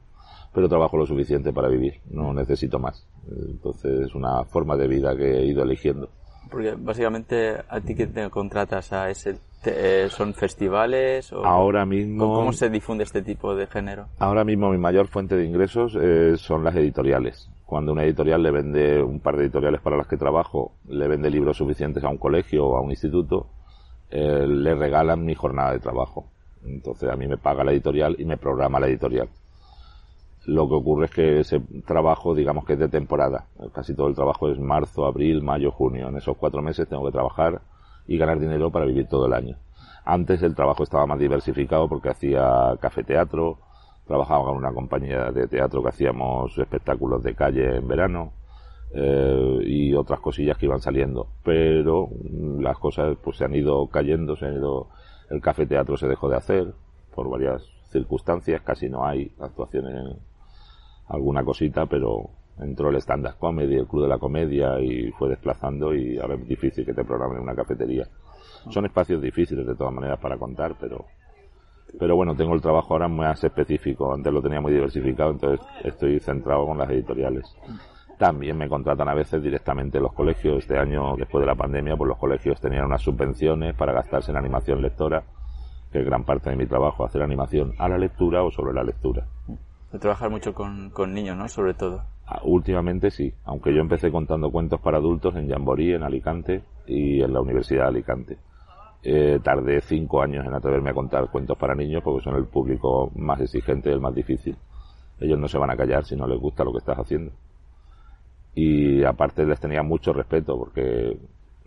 pero 0.53 0.69
trabajo 0.69 0.97
lo 0.97 1.05
suficiente 1.05 1.51
para 1.51 1.67
vivir. 1.67 1.99
No 2.09 2.33
necesito 2.33 2.79
más. 2.79 3.05
Entonces 3.27 4.07
es 4.07 4.15
una 4.15 4.45
forma 4.45 4.77
de 4.77 4.87
vida 4.87 5.15
que 5.15 5.39
he 5.39 5.45
ido 5.45 5.63
eligiendo. 5.63 6.09
Porque 6.49 6.75
básicamente 6.75 7.57
a 7.67 7.81
ti 7.81 7.95
que 7.95 8.07
te 8.07 8.29
contratas 8.29 8.93
a 8.93 9.09
ese 9.09 9.37
eh, 9.65 10.07
son 10.09 10.33
festivales 10.33 11.31
o 11.33 11.45
ahora 11.45 11.85
mismo 11.85 12.33
cómo 12.33 12.53
se 12.53 12.69
difunde 12.69 13.03
este 13.03 13.21
tipo 13.21 13.55
de 13.55 13.67
género 13.67 14.07
ahora 14.19 14.43
mismo 14.43 14.69
mi 14.71 14.77
mayor 14.77 15.07
fuente 15.07 15.35
de 15.35 15.45
ingresos 15.45 15.97
eh, 15.99 16.35
son 16.37 16.63
las 16.63 16.75
editoriales 16.75 17.49
cuando 17.65 17.91
una 17.91 18.03
editorial 18.03 18.43
le 18.43 18.51
vende 18.51 19.01
un 19.01 19.19
par 19.19 19.37
de 19.37 19.43
editoriales 19.43 19.81
para 19.81 19.97
las 19.97 20.07
que 20.07 20.17
trabajo 20.17 20.73
le 20.87 21.07
vende 21.07 21.29
libros 21.29 21.57
suficientes 21.57 22.03
a 22.03 22.09
un 22.09 22.17
colegio 22.17 22.65
o 22.65 22.77
a 22.77 22.81
un 22.81 22.91
instituto 22.91 23.47
eh, 24.09 24.45
le 24.47 24.75
regalan 24.75 25.23
mi 25.25 25.35
jornada 25.35 25.73
de 25.73 25.79
trabajo 25.79 26.25
entonces 26.65 27.09
a 27.09 27.15
mí 27.15 27.27
me 27.27 27.37
paga 27.37 27.63
la 27.63 27.71
editorial 27.71 28.15
y 28.19 28.25
me 28.25 28.37
programa 28.37 28.79
la 28.79 28.87
editorial 28.87 29.29
lo 30.45 30.67
que 30.67 30.75
ocurre 30.75 31.05
es 31.05 31.11
que 31.11 31.39
ese 31.39 31.61
trabajo, 31.85 32.35
digamos 32.35 32.65
que 32.65 32.73
es 32.73 32.79
de 32.79 32.89
temporada. 32.89 33.45
Casi 33.73 33.95
todo 33.95 34.07
el 34.07 34.15
trabajo 34.15 34.49
es 34.49 34.59
marzo, 34.59 35.05
abril, 35.05 35.41
mayo, 35.41 35.71
junio. 35.71 36.09
En 36.09 36.17
esos 36.17 36.35
cuatro 36.35 36.61
meses 36.61 36.87
tengo 36.87 37.05
que 37.05 37.13
trabajar 37.13 37.61
y 38.07 38.17
ganar 38.17 38.39
dinero 38.39 38.71
para 38.71 38.85
vivir 38.85 39.07
todo 39.07 39.25
el 39.27 39.33
año. 39.33 39.57
Antes 40.05 40.41
el 40.43 40.55
trabajo 40.55 40.83
estaba 40.83 41.05
más 41.05 41.19
diversificado 41.19 41.87
porque 41.87 42.09
hacía 42.09 42.75
café 42.81 43.03
teatro, 43.03 43.59
trabajaba 44.05 44.51
en 44.51 44.57
una 44.57 44.73
compañía 44.73 45.31
de 45.31 45.47
teatro 45.47 45.81
que 45.81 45.89
hacíamos 45.89 46.57
espectáculos 46.57 47.23
de 47.23 47.35
calle 47.35 47.77
en 47.77 47.87
verano 47.87 48.33
eh, 48.93 49.59
y 49.65 49.93
otras 49.93 50.19
cosillas 50.19 50.57
que 50.57 50.65
iban 50.65 50.81
saliendo. 50.81 51.27
Pero 51.43 52.09
las 52.59 52.77
cosas 52.77 53.17
pues 53.23 53.37
se 53.37 53.45
han 53.45 53.55
ido 53.55 53.87
cayendo, 53.87 54.35
se 54.35 54.47
han 54.47 54.55
ido, 54.55 54.89
el 55.29 55.41
café 55.41 55.65
teatro 55.65 55.95
se 55.95 56.07
dejó 56.07 56.27
de 56.29 56.37
hacer 56.37 56.73
por 57.15 57.29
varias 57.29 57.63
circunstancias, 57.91 58.61
casi 58.61 58.89
no 58.89 59.05
hay 59.05 59.31
actuaciones, 59.39 60.17
alguna 61.07 61.43
cosita, 61.45 61.85
pero 61.85 62.29
entró 62.59 62.89
el 62.89 62.97
stand-up 62.97 63.37
comedy, 63.39 63.75
el 63.75 63.87
club 63.87 64.03
de 64.03 64.09
la 64.09 64.17
comedia 64.17 64.79
y 64.79 65.11
fue 65.11 65.29
desplazando 65.29 65.93
y 65.93 66.17
ahora 66.17 66.35
es 66.35 66.47
difícil 66.47 66.85
que 66.85 66.93
te 66.93 67.03
programen 67.03 67.37
en 67.37 67.43
una 67.43 67.55
cafetería. 67.55 68.07
Son 68.69 68.85
espacios 68.85 69.21
difíciles 69.21 69.65
de 69.65 69.75
todas 69.75 69.93
maneras 69.93 70.19
para 70.19 70.37
contar, 70.37 70.75
pero 70.79 71.05
pero 71.99 72.15
bueno, 72.15 72.35
tengo 72.35 72.55
el 72.55 72.61
trabajo 72.61 72.93
ahora 72.93 73.07
más 73.07 73.43
específico, 73.43 74.13
antes 74.13 74.33
lo 74.33 74.41
tenía 74.41 74.59
muy 74.59 74.73
diversificado, 74.73 75.31
entonces 75.31 75.65
estoy 75.83 76.19
centrado 76.19 76.65
con 76.65 76.77
las 76.77 76.89
editoriales. 76.89 77.55
También 78.17 78.57
me 78.57 78.69
contratan 78.69 79.07
a 79.09 79.13
veces 79.13 79.41
directamente 79.41 79.99
los 79.99 80.13
colegios. 80.13 80.59
Este 80.59 80.77
año, 80.77 81.15
después 81.17 81.41
de 81.41 81.47
la 81.47 81.55
pandemia, 81.55 81.95
pues 81.95 82.07
los 82.07 82.17
colegios 82.17 82.59
tenían 82.59 82.85
unas 82.85 83.01
subvenciones 83.01 83.75
para 83.75 83.93
gastarse 83.93 84.31
en 84.31 84.37
animación 84.37 84.81
lectora, 84.81 85.23
que 85.91 85.99
es 85.99 86.05
gran 86.05 86.23
parte 86.23 86.49
de 86.49 86.55
mi 86.55 86.65
trabajo, 86.65 87.05
hacer 87.05 87.21
animación 87.21 87.73
a 87.77 87.87
la 87.89 87.97
lectura 87.97 88.43
o 88.43 88.51
sobre 88.51 88.73
la 88.73 88.83
lectura. 88.83 89.25
De 89.91 89.99
trabajar 89.99 90.29
mucho 90.29 90.53
con, 90.53 90.89
con 90.89 91.13
niños, 91.13 91.37
¿no? 91.37 91.47
Sobre 91.47 91.73
todo. 91.73 92.03
Ah, 92.25 92.41
últimamente 92.43 93.11
sí, 93.11 93.33
aunque 93.43 93.73
yo 93.73 93.81
empecé 93.81 94.09
contando 94.11 94.49
cuentos 94.49 94.79
para 94.79 94.97
adultos 94.97 95.35
en 95.35 95.49
Jamboree, 95.49 95.95
en 95.95 96.03
Alicante 96.03 96.63
y 96.87 97.21
en 97.21 97.33
la 97.33 97.41
Universidad 97.41 97.83
de 97.83 97.87
Alicante. 97.89 98.37
Eh, 99.03 99.39
tardé 99.43 99.81
cinco 99.81 100.21
años 100.21 100.45
en 100.45 100.53
atreverme 100.53 100.91
a 100.91 100.93
contar 100.93 101.29
cuentos 101.29 101.57
para 101.57 101.75
niños 101.75 102.01
porque 102.01 102.23
son 102.23 102.35
el 102.35 102.45
público 102.45 103.11
más 103.15 103.41
exigente 103.41 103.89
y 103.89 103.93
el 103.93 103.99
más 103.99 104.15
difícil. 104.15 104.55
Ellos 105.19 105.37
no 105.37 105.49
se 105.49 105.57
van 105.57 105.71
a 105.71 105.75
callar 105.75 106.05
si 106.05 106.15
no 106.15 106.25
les 106.25 106.39
gusta 106.39 106.63
lo 106.63 106.71
que 106.71 106.77
estás 106.77 106.97
haciendo. 106.97 107.31
Y 108.55 109.03
aparte 109.03 109.45
les 109.45 109.59
tenía 109.59 109.83
mucho 109.83 110.13
respeto 110.13 110.57
porque 110.57 111.17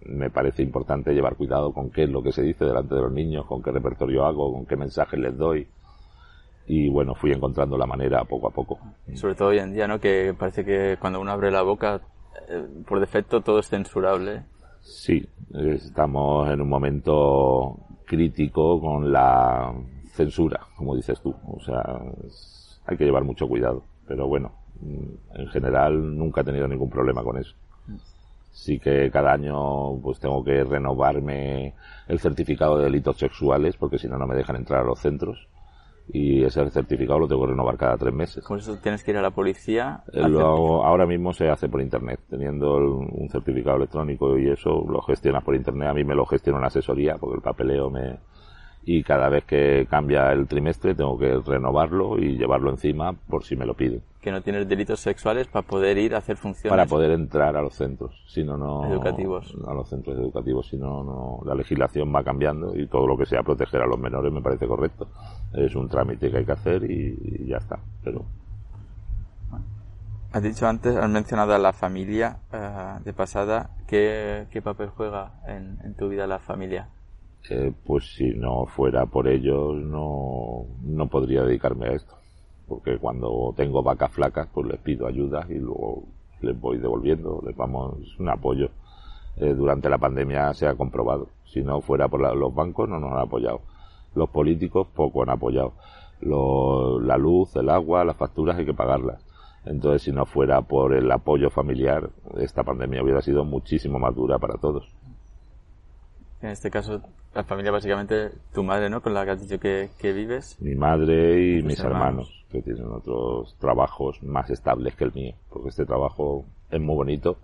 me 0.06 0.30
parece 0.30 0.62
importante 0.62 1.12
llevar 1.12 1.36
cuidado 1.36 1.72
con 1.72 1.90
qué 1.90 2.04
es 2.04 2.10
lo 2.10 2.22
que 2.22 2.32
se 2.32 2.42
dice 2.42 2.64
delante 2.64 2.94
de 2.94 3.02
los 3.02 3.12
niños, 3.12 3.44
con 3.44 3.62
qué 3.62 3.70
repertorio 3.72 4.24
hago, 4.24 4.52
con 4.52 4.64
qué 4.64 4.76
mensajes 4.76 5.18
les 5.20 5.36
doy 5.36 5.66
y 6.66 6.88
bueno, 6.88 7.14
fui 7.14 7.32
encontrando 7.32 7.78
la 7.78 7.86
manera 7.86 8.24
poco 8.24 8.48
a 8.48 8.50
poco. 8.50 8.78
Sobre 9.14 9.34
todo 9.34 9.48
hoy 9.48 9.58
en 9.58 9.72
día, 9.72 9.86
¿no? 9.86 10.00
Que 10.00 10.34
parece 10.36 10.64
que 10.64 10.96
cuando 11.00 11.20
uno 11.20 11.30
abre 11.30 11.50
la 11.50 11.62
boca, 11.62 12.00
eh, 12.48 12.66
por 12.86 13.00
defecto 13.00 13.40
todo 13.40 13.60
es 13.60 13.68
censurable. 13.68 14.44
Sí, 14.80 15.28
estamos 15.54 16.50
en 16.50 16.60
un 16.60 16.68
momento 16.68 17.78
crítico 18.04 18.80
con 18.80 19.12
la 19.12 19.72
censura, 20.12 20.60
como 20.76 20.96
dices 20.96 21.20
tú. 21.20 21.34
O 21.46 21.60
sea, 21.60 22.00
hay 22.86 22.96
que 22.96 23.04
llevar 23.04 23.24
mucho 23.24 23.46
cuidado. 23.46 23.84
Pero 24.06 24.26
bueno, 24.26 24.52
en 25.34 25.48
general 25.48 26.16
nunca 26.16 26.40
he 26.40 26.44
tenido 26.44 26.66
ningún 26.66 26.90
problema 26.90 27.22
con 27.22 27.38
eso. 27.38 27.54
Sí 28.52 28.78
que 28.80 29.10
cada 29.10 29.32
año 29.32 30.00
pues 30.02 30.18
tengo 30.18 30.42
que 30.42 30.64
renovarme 30.64 31.74
el 32.08 32.18
certificado 32.18 32.78
de 32.78 32.84
delitos 32.84 33.18
sexuales 33.18 33.76
porque 33.76 33.98
si 33.98 34.08
no 34.08 34.18
no 34.18 34.26
me 34.26 34.34
dejan 34.34 34.56
entrar 34.56 34.80
a 34.80 34.86
los 34.86 34.98
centros 34.98 35.46
y 36.08 36.44
ese 36.44 36.68
certificado 36.70 37.18
lo 37.18 37.28
tengo 37.28 37.42
que 37.42 37.50
renovar 37.50 37.76
cada 37.76 37.96
tres 37.96 38.14
meses. 38.14 38.44
Por 38.46 38.58
eso 38.58 38.76
tienes 38.78 39.02
que 39.02 39.10
ir 39.10 39.16
a 39.16 39.22
la 39.22 39.30
policía. 39.30 40.04
Eh, 40.12 40.22
ahora 40.22 41.06
mismo 41.06 41.32
se 41.32 41.48
hace 41.48 41.68
por 41.68 41.80
internet, 41.80 42.20
teniendo 42.28 42.76
un 42.76 43.28
certificado 43.28 43.76
electrónico 43.76 44.38
y 44.38 44.50
eso 44.50 44.84
lo 44.88 45.00
gestionas 45.02 45.42
por 45.42 45.56
internet. 45.56 45.88
A 45.88 45.94
mí 45.94 46.04
me 46.04 46.14
lo 46.14 46.24
gestiona 46.26 46.58
una 46.58 46.68
asesoría 46.68 47.16
porque 47.18 47.36
el 47.36 47.42
papeleo 47.42 47.90
me, 47.90 48.18
y 48.88 49.02
cada 49.02 49.28
vez 49.28 49.44
que 49.44 49.84
cambia 49.90 50.32
el 50.32 50.46
trimestre 50.46 50.94
tengo 50.94 51.18
que 51.18 51.40
renovarlo 51.44 52.18
y 52.18 52.38
llevarlo 52.38 52.70
encima 52.70 53.12
por 53.12 53.42
si 53.42 53.56
me 53.56 53.66
lo 53.66 53.74
piden. 53.74 54.00
Que 54.20 54.30
no 54.30 54.40
tienes 54.42 54.68
delitos 54.68 55.00
sexuales 55.00 55.48
para 55.48 55.66
poder 55.66 55.98
ir 55.98 56.14
a 56.14 56.18
hacer 56.18 56.36
funciones. 56.36 56.70
Para 56.70 56.86
poder 56.86 57.10
entrar 57.10 57.56
a 57.56 57.62
los 57.62 57.74
centros, 57.74 58.14
si 58.28 58.44
no, 58.44 58.56
no. 58.56 58.86
Educativos. 58.86 59.56
A 59.66 59.74
los 59.74 59.88
centros 59.88 60.16
educativos, 60.16 60.68
si 60.68 60.76
no, 60.76 61.02
no. 61.02 61.40
La 61.44 61.56
legislación 61.56 62.14
va 62.14 62.22
cambiando 62.22 62.76
y 62.76 62.86
todo 62.86 63.08
lo 63.08 63.16
que 63.18 63.26
sea 63.26 63.42
proteger 63.42 63.82
a 63.82 63.86
los 63.86 63.98
menores 63.98 64.32
me 64.32 64.40
parece 64.40 64.68
correcto. 64.68 65.08
Es 65.52 65.74
un 65.74 65.88
trámite 65.88 66.30
que 66.30 66.38
hay 66.38 66.44
que 66.44 66.52
hacer 66.52 66.88
y, 66.88 67.44
ya 67.48 67.56
está. 67.56 67.80
Pero. 68.04 68.24
Has 70.32 70.42
dicho 70.44 70.68
antes, 70.68 70.94
has 70.94 71.10
mencionado 71.10 71.54
a 71.54 71.58
la 71.58 71.72
familia 71.72 72.38
eh, 72.52 73.00
de 73.04 73.12
pasada. 73.12 73.70
¿Qué, 73.88 74.46
¿Qué, 74.50 74.62
papel 74.62 74.90
juega 74.90 75.40
en, 75.48 75.78
en 75.82 75.94
tu 75.94 76.08
vida 76.08 76.28
la 76.28 76.38
familia? 76.38 76.88
Pues 77.84 78.14
si 78.14 78.30
no 78.30 78.66
fuera 78.66 79.06
por 79.06 79.28
ellos 79.28 79.76
no, 79.76 80.66
no 80.82 81.06
podría 81.08 81.42
dedicarme 81.42 81.88
a 81.88 81.92
esto. 81.92 82.16
Porque 82.68 82.98
cuando 82.98 83.54
tengo 83.56 83.82
vacas 83.82 84.12
flacas, 84.12 84.48
pues 84.52 84.66
les 84.66 84.80
pido 84.80 85.06
ayuda 85.06 85.46
y 85.48 85.54
luego 85.54 86.02
les 86.40 86.58
voy 86.60 86.78
devolviendo, 86.78 87.42
les 87.46 87.56
vamos 87.56 87.96
un 88.18 88.28
apoyo. 88.28 88.70
Eh, 89.36 89.54
durante 89.54 89.88
la 89.88 89.98
pandemia 89.98 90.52
se 90.54 90.66
ha 90.66 90.74
comprobado. 90.74 91.28
Si 91.44 91.62
no 91.62 91.80
fuera 91.80 92.08
por 92.08 92.20
los 92.36 92.54
bancos, 92.54 92.88
no 92.88 92.98
nos 92.98 93.12
han 93.12 93.20
apoyado. 93.20 93.60
Los 94.14 94.30
políticos 94.30 94.88
poco 94.94 95.22
han 95.22 95.30
apoyado. 95.30 95.74
la 96.20 97.18
luz, 97.18 97.54
el 97.56 97.68
agua, 97.68 98.04
las 98.04 98.16
facturas 98.16 98.56
hay 98.56 98.64
que 98.64 98.74
pagarlas. 98.74 99.22
Entonces, 99.66 100.02
si 100.02 100.12
no 100.12 100.26
fuera 100.26 100.62
por 100.62 100.94
el 100.94 101.10
apoyo 101.10 101.50
familiar, 101.50 102.08
esta 102.38 102.62
pandemia 102.62 103.02
hubiera 103.02 103.20
sido 103.20 103.44
muchísimo 103.44 103.98
más 103.98 104.14
dura 104.14 104.38
para 104.38 104.58
todos. 104.58 104.88
En 106.40 106.50
este 106.50 106.70
caso, 106.70 107.02
la 107.36 107.44
familia 107.44 107.70
básicamente 107.70 108.30
tu 108.54 108.64
madre, 108.64 108.88
¿no? 108.88 109.02
Con 109.02 109.12
la 109.12 109.24
que 109.26 109.32
has 109.32 109.42
dicho 109.42 109.60
que, 109.60 109.90
vives. 110.02 110.56
Mi 110.58 110.74
madre 110.74 111.58
y, 111.58 111.62
mis 111.62 111.78
hermanos. 111.80 112.46
que 112.50 112.62
tienen 112.62 112.86
otros 112.86 113.54
trabajos 113.58 114.22
más 114.22 114.48
estables 114.48 114.96
que 114.96 115.04
el 115.04 115.12
mío, 115.12 115.34
porque 115.50 115.68
este 115.68 115.84
trabajo 115.84 116.46
es 116.70 116.80
muy 116.80 116.94
bonito, 116.94 117.36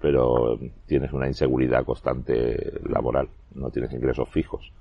pero 0.00 0.58
tienes 0.86 1.12
una 1.12 1.28
inseguridad 1.28 1.84
constante 1.84 2.80
laboral, 2.88 3.28
no 3.54 3.70
tienes 3.70 3.92
ingresos 3.92 4.28
fijos. 4.28 4.72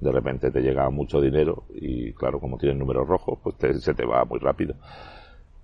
De 0.00 0.10
repente 0.10 0.50
te 0.50 0.62
llega 0.62 0.88
mucho 0.88 1.20
dinero 1.20 1.64
y 1.74 2.12
claro, 2.14 2.40
como 2.40 2.56
tienes 2.56 2.78
números 2.78 3.06
rojos, 3.06 3.38
pues 3.42 3.56
se 3.82 3.92
te 3.92 4.06
va 4.06 4.24
muy 4.24 4.38
rápido 4.38 4.74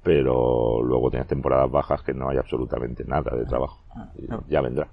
pero 0.03 0.83
luego 0.83 1.11
tienes 1.11 1.29
temporadas 1.29 1.71
bajas 1.71 2.03
que 2.03 2.15
no 2.15 2.31
hay 2.31 2.39
absolutamente 2.39 3.05
nada 3.05 3.37
de 3.37 3.45
trabajo. 3.45 3.83
Ah, 3.95 4.11
ya 4.49 4.63
vendrá. 4.63 4.89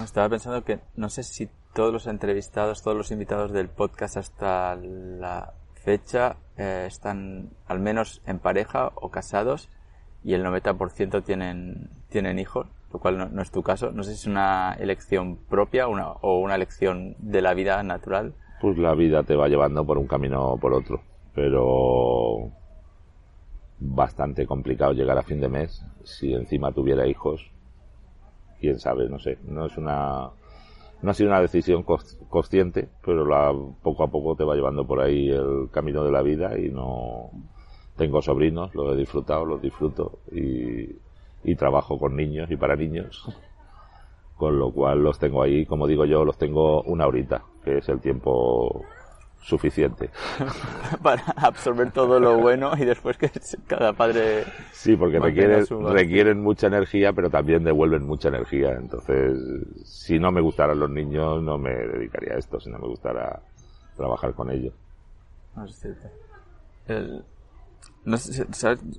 Estaba 0.00 0.28
pensando 0.28 0.62
que 0.62 0.78
no 0.94 1.08
sé 1.08 1.24
si 1.24 1.48
todos 1.74 1.92
los 1.92 2.06
entrevistados, 2.06 2.82
todos 2.82 2.96
los 2.96 3.10
invitados 3.10 3.52
del 3.52 3.68
podcast 3.68 4.16
hasta 4.16 4.76
la 4.76 5.54
fecha 5.74 6.36
eh, 6.56 6.84
están 6.86 7.50
al 7.66 7.80
menos 7.80 8.22
en 8.26 8.38
pareja 8.38 8.92
o 8.94 9.10
casados 9.10 9.70
y 10.22 10.34
el 10.34 10.44
90% 10.44 11.24
tienen, 11.24 11.88
tienen 12.08 12.38
hijos, 12.38 12.68
lo 12.92 13.00
cual 13.00 13.34
no, 13.34 13.42
es 13.42 13.50
tu 13.50 13.62
caso. 13.62 13.90
No 13.90 14.02
sé 14.02 14.10
si 14.10 14.16
es 14.16 14.26
una 14.26 14.76
elección 14.78 15.36
propia 15.48 15.88
una, 15.88 16.10
o 16.10 16.38
una 16.38 16.54
elección 16.54 17.16
de 17.18 17.42
la 17.42 17.54
vida 17.54 17.82
natural. 17.82 18.34
Pues 18.60 18.78
la 18.78 18.94
vida 18.94 19.24
te 19.24 19.34
va 19.34 19.48
llevando 19.48 19.84
por 19.84 19.98
un 19.98 20.06
camino 20.06 20.52
o 20.52 20.58
por 20.58 20.74
otro, 20.74 21.02
pero 21.34 22.52
bastante 23.80 24.46
complicado 24.46 24.92
llegar 24.92 25.18
a 25.18 25.24
fin 25.24 25.40
de 25.40 25.48
mes 25.48 25.84
si 26.04 26.32
encima 26.32 26.70
tuviera 26.70 27.06
hijos. 27.06 27.50
Quién 28.60 28.78
sabe, 28.78 29.08
no 29.08 29.18
sé. 29.18 29.38
No 29.42 29.66
es 29.66 29.76
una 29.76 30.30
no 31.02 31.10
ha 31.10 31.14
sido 31.14 31.30
una 31.30 31.40
decisión 31.40 31.84
consciente, 32.28 32.88
pero 33.04 33.26
la, 33.26 33.52
poco 33.82 34.04
a 34.04 34.08
poco 34.10 34.36
te 34.36 34.44
va 34.44 34.54
llevando 34.54 34.86
por 34.86 35.00
ahí 35.00 35.30
el 35.30 35.68
camino 35.70 36.04
de 36.04 36.12
la 36.12 36.22
vida 36.22 36.58
y 36.58 36.70
no 36.70 37.30
tengo 37.96 38.22
sobrinos, 38.22 38.74
los 38.74 38.94
he 38.94 38.96
disfrutado, 38.96 39.44
los 39.44 39.60
disfruto 39.60 40.20
y, 40.30 40.96
y 41.44 41.56
trabajo 41.56 41.98
con 41.98 42.16
niños 42.16 42.50
y 42.50 42.56
para 42.56 42.76
niños, 42.76 43.28
con 44.36 44.58
lo 44.58 44.72
cual 44.72 45.02
los 45.02 45.18
tengo 45.18 45.42
ahí, 45.42 45.66
como 45.66 45.88
digo 45.88 46.04
yo, 46.04 46.24
los 46.24 46.38
tengo 46.38 46.82
una 46.82 47.06
horita, 47.06 47.42
que 47.64 47.78
es 47.78 47.88
el 47.88 48.00
tiempo 48.00 48.84
suficiente. 49.42 50.10
Para 51.02 51.22
absorber 51.36 51.90
todo 51.90 52.18
lo 52.18 52.38
bueno 52.38 52.72
y 52.76 52.84
después 52.84 53.18
que 53.18 53.30
cada 53.66 53.92
padre... 53.92 54.44
Sí, 54.72 54.96
porque 54.96 55.18
requieren, 55.18 55.64
requieren 55.92 56.42
mucha 56.42 56.68
energía, 56.68 57.12
pero 57.12 57.28
también 57.28 57.64
devuelven 57.64 58.06
mucha 58.06 58.28
energía. 58.28 58.72
Entonces, 58.72 59.38
si 59.84 60.18
no 60.18 60.32
me 60.32 60.40
gustaran 60.40 60.78
los 60.78 60.90
niños, 60.90 61.42
no 61.42 61.58
me 61.58 61.70
dedicaría 61.70 62.34
a 62.34 62.38
esto, 62.38 62.60
si 62.60 62.70
no 62.70 62.78
me 62.78 62.86
gustara 62.86 63.40
trabajar 63.96 64.32
con 64.34 64.50
ellos. 64.50 64.72
No, 65.54 65.64
es 65.64 65.78
cierto. 65.78 66.08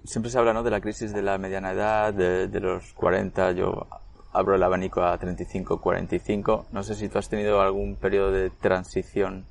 siempre 0.03 0.29
se 0.29 0.37
habla 0.37 0.53
¿no? 0.53 0.61
de 0.61 0.71
la 0.71 0.81
crisis 0.81 1.13
de 1.13 1.21
la 1.21 1.37
mediana 1.37 1.71
edad, 1.71 2.13
de, 2.13 2.47
de 2.47 2.59
los 2.59 2.93
40. 2.93 3.53
Yo 3.53 3.87
abro 4.33 4.55
el 4.55 4.63
abanico 4.63 5.01
a 5.01 5.17
35, 5.17 5.79
45. 5.79 6.67
No 6.71 6.83
sé 6.83 6.95
si 6.95 7.09
tú 7.09 7.17
has 7.17 7.29
tenido 7.29 7.61
algún 7.61 7.95
periodo 7.95 8.31
de 8.31 8.49
transición 8.49 9.45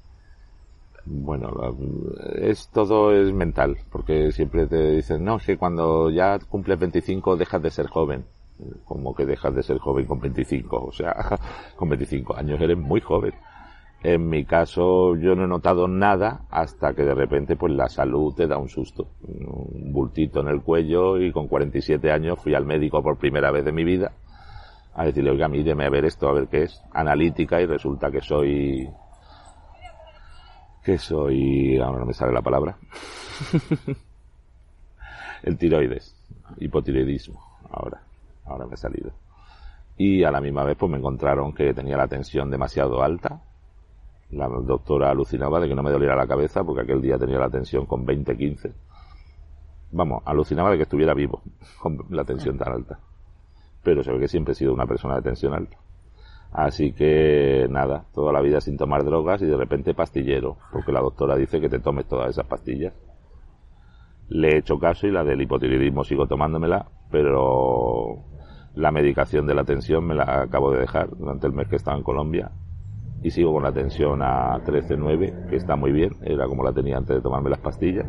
bueno, 1.04 1.50
es 2.36 2.68
todo 2.70 3.12
es 3.12 3.32
mental, 3.32 3.76
porque 3.90 4.32
siempre 4.32 4.66
te 4.66 4.92
dicen, 4.92 5.24
no, 5.24 5.38
que 5.38 5.56
cuando 5.56 6.10
ya 6.10 6.38
cumples 6.38 6.78
25 6.78 7.36
dejas 7.36 7.62
de 7.62 7.70
ser 7.70 7.86
joven. 7.88 8.24
Como 8.84 9.14
que 9.14 9.26
dejas 9.26 9.54
de 9.54 9.62
ser 9.62 9.78
joven 9.78 10.06
con 10.06 10.20
25, 10.20 10.76
o 10.76 10.92
sea, 10.92 11.14
con 11.76 11.88
25 11.88 12.36
años 12.36 12.60
eres 12.60 12.78
muy 12.78 13.00
joven. 13.00 13.34
En 14.04 14.28
mi 14.28 14.44
caso, 14.44 15.16
yo 15.16 15.34
no 15.34 15.44
he 15.44 15.48
notado 15.48 15.86
nada 15.86 16.42
hasta 16.50 16.92
que 16.92 17.02
de 17.02 17.14
repente, 17.14 17.56
pues 17.56 17.72
la 17.72 17.88
salud 17.88 18.34
te 18.34 18.46
da 18.46 18.58
un 18.58 18.68
susto. 18.68 19.08
Un 19.22 19.92
bultito 19.92 20.40
en 20.40 20.48
el 20.48 20.62
cuello 20.62 21.20
y 21.20 21.32
con 21.32 21.48
47 21.48 22.10
años 22.10 22.40
fui 22.40 22.54
al 22.54 22.66
médico 22.66 23.02
por 23.02 23.16
primera 23.18 23.50
vez 23.50 23.64
de 23.64 23.72
mi 23.72 23.84
vida 23.84 24.12
a 24.94 25.04
decirle, 25.04 25.30
oiga, 25.30 25.48
míreme 25.48 25.86
a 25.86 25.90
ver 25.90 26.04
esto, 26.04 26.28
a 26.28 26.32
ver 26.32 26.48
qué 26.48 26.64
es. 26.64 26.82
Analítica 26.92 27.60
y 27.60 27.66
resulta 27.66 28.10
que 28.10 28.20
soy 28.20 28.88
que 30.82 30.98
soy, 30.98 31.78
ahora 31.78 32.00
no 32.00 32.06
me 32.06 32.14
sale 32.14 32.32
la 32.32 32.42
palabra, 32.42 32.76
el 35.42 35.56
tiroides, 35.56 36.14
hipotiroidismo, 36.58 37.40
ahora, 37.70 38.02
ahora 38.44 38.66
me 38.66 38.74
ha 38.74 38.76
salido. 38.76 39.12
Y 39.96 40.24
a 40.24 40.30
la 40.30 40.40
misma 40.40 40.64
vez 40.64 40.76
pues 40.76 40.90
me 40.90 40.98
encontraron 40.98 41.52
que 41.52 41.74
tenía 41.74 41.96
la 41.96 42.08
tensión 42.08 42.50
demasiado 42.50 43.02
alta. 43.02 43.42
La 44.30 44.48
doctora 44.48 45.10
alucinaba 45.10 45.60
de 45.60 45.68
que 45.68 45.74
no 45.74 45.82
me 45.82 45.90
doliera 45.90 46.16
la 46.16 46.26
cabeza 46.26 46.64
porque 46.64 46.82
aquel 46.82 47.02
día 47.02 47.18
tenía 47.18 47.38
la 47.38 47.50
tensión 47.50 47.86
con 47.86 48.06
20-15. 48.06 48.72
Vamos, 49.92 50.22
alucinaba 50.24 50.70
de 50.70 50.78
que 50.78 50.84
estuviera 50.84 51.12
vivo 51.12 51.42
con 51.78 52.06
la 52.10 52.24
tensión 52.24 52.56
tan 52.56 52.72
alta. 52.72 52.98
Pero 53.82 54.02
se 54.02 54.12
ve 54.12 54.20
que 54.20 54.28
siempre 54.28 54.52
he 54.52 54.54
sido 54.54 54.72
una 54.72 54.86
persona 54.86 55.16
de 55.16 55.22
tensión 55.22 55.52
alta. 55.52 55.76
Así 56.52 56.92
que 56.92 57.66
nada, 57.70 58.04
toda 58.12 58.32
la 58.32 58.42
vida 58.42 58.60
sin 58.60 58.76
tomar 58.76 59.04
drogas 59.04 59.40
y 59.40 59.46
de 59.46 59.56
repente 59.56 59.94
pastillero, 59.94 60.58
porque 60.70 60.92
la 60.92 61.00
doctora 61.00 61.36
dice 61.36 61.60
que 61.60 61.70
te 61.70 61.78
tomes 61.78 62.06
todas 62.06 62.28
esas 62.28 62.46
pastillas. 62.46 62.94
Le 64.28 64.48
he 64.48 64.58
hecho 64.58 64.78
caso 64.78 65.06
y 65.06 65.10
la 65.12 65.24
del 65.24 65.40
hipotiroidismo 65.40 66.04
sigo 66.04 66.26
tomándomela, 66.26 66.86
pero 67.10 68.18
la 68.74 68.90
medicación 68.90 69.46
de 69.46 69.54
la 69.54 69.64
tensión 69.64 70.06
me 70.06 70.14
la 70.14 70.42
acabo 70.42 70.72
de 70.72 70.80
dejar 70.80 71.16
durante 71.16 71.46
el 71.46 71.54
mes 71.54 71.68
que 71.68 71.76
estaba 71.76 71.96
en 71.96 72.02
Colombia 72.02 72.50
y 73.22 73.30
sigo 73.30 73.52
con 73.52 73.62
la 73.62 73.72
tensión 73.72 74.20
a 74.22 74.58
13.9, 74.64 75.48
que 75.48 75.56
está 75.56 75.76
muy 75.76 75.92
bien, 75.92 76.16
era 76.22 76.46
como 76.46 76.64
la 76.64 76.72
tenía 76.72 76.98
antes 76.98 77.16
de 77.16 77.22
tomarme 77.22 77.50
las 77.50 77.60
pastillas. 77.60 78.06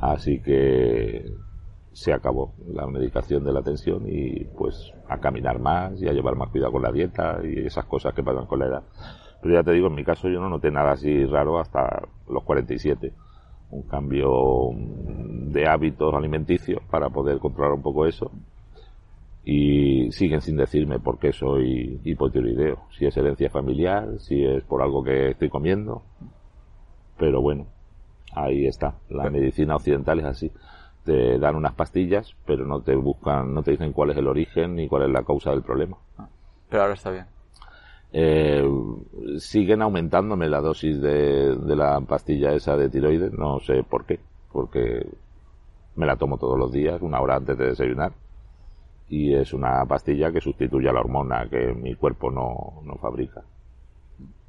Así 0.00 0.40
que 0.42 1.24
se 1.94 2.12
acabó 2.12 2.54
la 2.66 2.86
medicación 2.88 3.44
de 3.44 3.52
la 3.52 3.62
tensión 3.62 4.02
y 4.08 4.44
pues 4.56 4.92
a 5.08 5.18
caminar 5.18 5.60
más 5.60 6.02
y 6.02 6.08
a 6.08 6.12
llevar 6.12 6.34
más 6.34 6.50
cuidado 6.50 6.72
con 6.72 6.82
la 6.82 6.90
dieta 6.90 7.38
y 7.44 7.66
esas 7.66 7.84
cosas 7.84 8.12
que 8.12 8.22
pasan 8.22 8.46
con 8.46 8.58
la 8.58 8.66
edad. 8.66 8.82
Pero 9.40 9.54
ya 9.54 9.62
te 9.62 9.72
digo, 9.72 9.86
en 9.86 9.94
mi 9.94 10.04
caso 10.04 10.28
yo 10.28 10.40
no 10.40 10.48
noté 10.48 10.72
nada 10.72 10.92
así 10.92 11.24
raro 11.24 11.60
hasta 11.60 12.02
los 12.28 12.42
47. 12.42 13.12
Un 13.70 13.82
cambio 13.82 14.70
de 14.74 15.68
hábitos 15.68 16.12
alimenticios 16.14 16.82
para 16.90 17.10
poder 17.10 17.38
controlar 17.38 17.74
un 17.74 17.82
poco 17.82 18.06
eso. 18.06 18.30
Y 19.44 20.10
siguen 20.10 20.40
sin 20.40 20.56
decirme 20.56 20.98
por 20.98 21.18
qué 21.18 21.32
soy 21.32 22.00
hipotiroideo. 22.02 22.88
Si 22.90 23.06
es 23.06 23.16
herencia 23.16 23.50
familiar, 23.50 24.18
si 24.18 24.42
es 24.42 24.64
por 24.64 24.82
algo 24.82 25.04
que 25.04 25.30
estoy 25.30 25.48
comiendo. 25.48 26.02
Pero 27.18 27.40
bueno, 27.40 27.66
ahí 28.34 28.66
está. 28.66 28.96
La 29.10 29.30
medicina 29.30 29.76
occidental 29.76 30.18
es 30.20 30.24
así 30.24 30.50
te 31.04 31.38
dan 31.38 31.56
unas 31.56 31.74
pastillas, 31.74 32.34
pero 32.46 32.64
no 32.64 32.80
te 32.80 32.94
buscan, 32.96 33.52
no 33.54 33.62
te 33.62 33.72
dicen 33.72 33.92
cuál 33.92 34.10
es 34.10 34.16
el 34.16 34.26
origen 34.26 34.76
ni 34.76 34.88
cuál 34.88 35.04
es 35.04 35.10
la 35.10 35.22
causa 35.22 35.50
del 35.50 35.62
problema. 35.62 35.96
Ah, 36.18 36.28
pero 36.68 36.82
ahora 36.82 36.94
está 36.94 37.10
bien. 37.10 37.26
Eh, 38.12 38.64
siguen 39.38 39.82
aumentándome 39.82 40.48
la 40.48 40.60
dosis 40.60 41.00
de, 41.00 41.56
de 41.56 41.76
la 41.76 42.00
pastilla 42.00 42.52
esa 42.52 42.76
de 42.76 42.88
tiroides, 42.88 43.32
no 43.32 43.60
sé 43.60 43.82
por 43.82 44.04
qué, 44.06 44.20
porque 44.52 45.06
me 45.96 46.06
la 46.06 46.16
tomo 46.16 46.38
todos 46.38 46.58
los 46.58 46.72
días, 46.72 47.02
una 47.02 47.20
hora 47.20 47.36
antes 47.36 47.58
de 47.58 47.66
desayunar, 47.66 48.12
y 49.08 49.34
es 49.34 49.52
una 49.52 49.84
pastilla 49.86 50.32
que 50.32 50.40
sustituye 50.40 50.88
a 50.88 50.92
la 50.92 51.00
hormona 51.00 51.48
que 51.48 51.74
mi 51.74 51.94
cuerpo 51.94 52.30
no, 52.30 52.80
no 52.84 52.94
fabrica. 52.96 53.42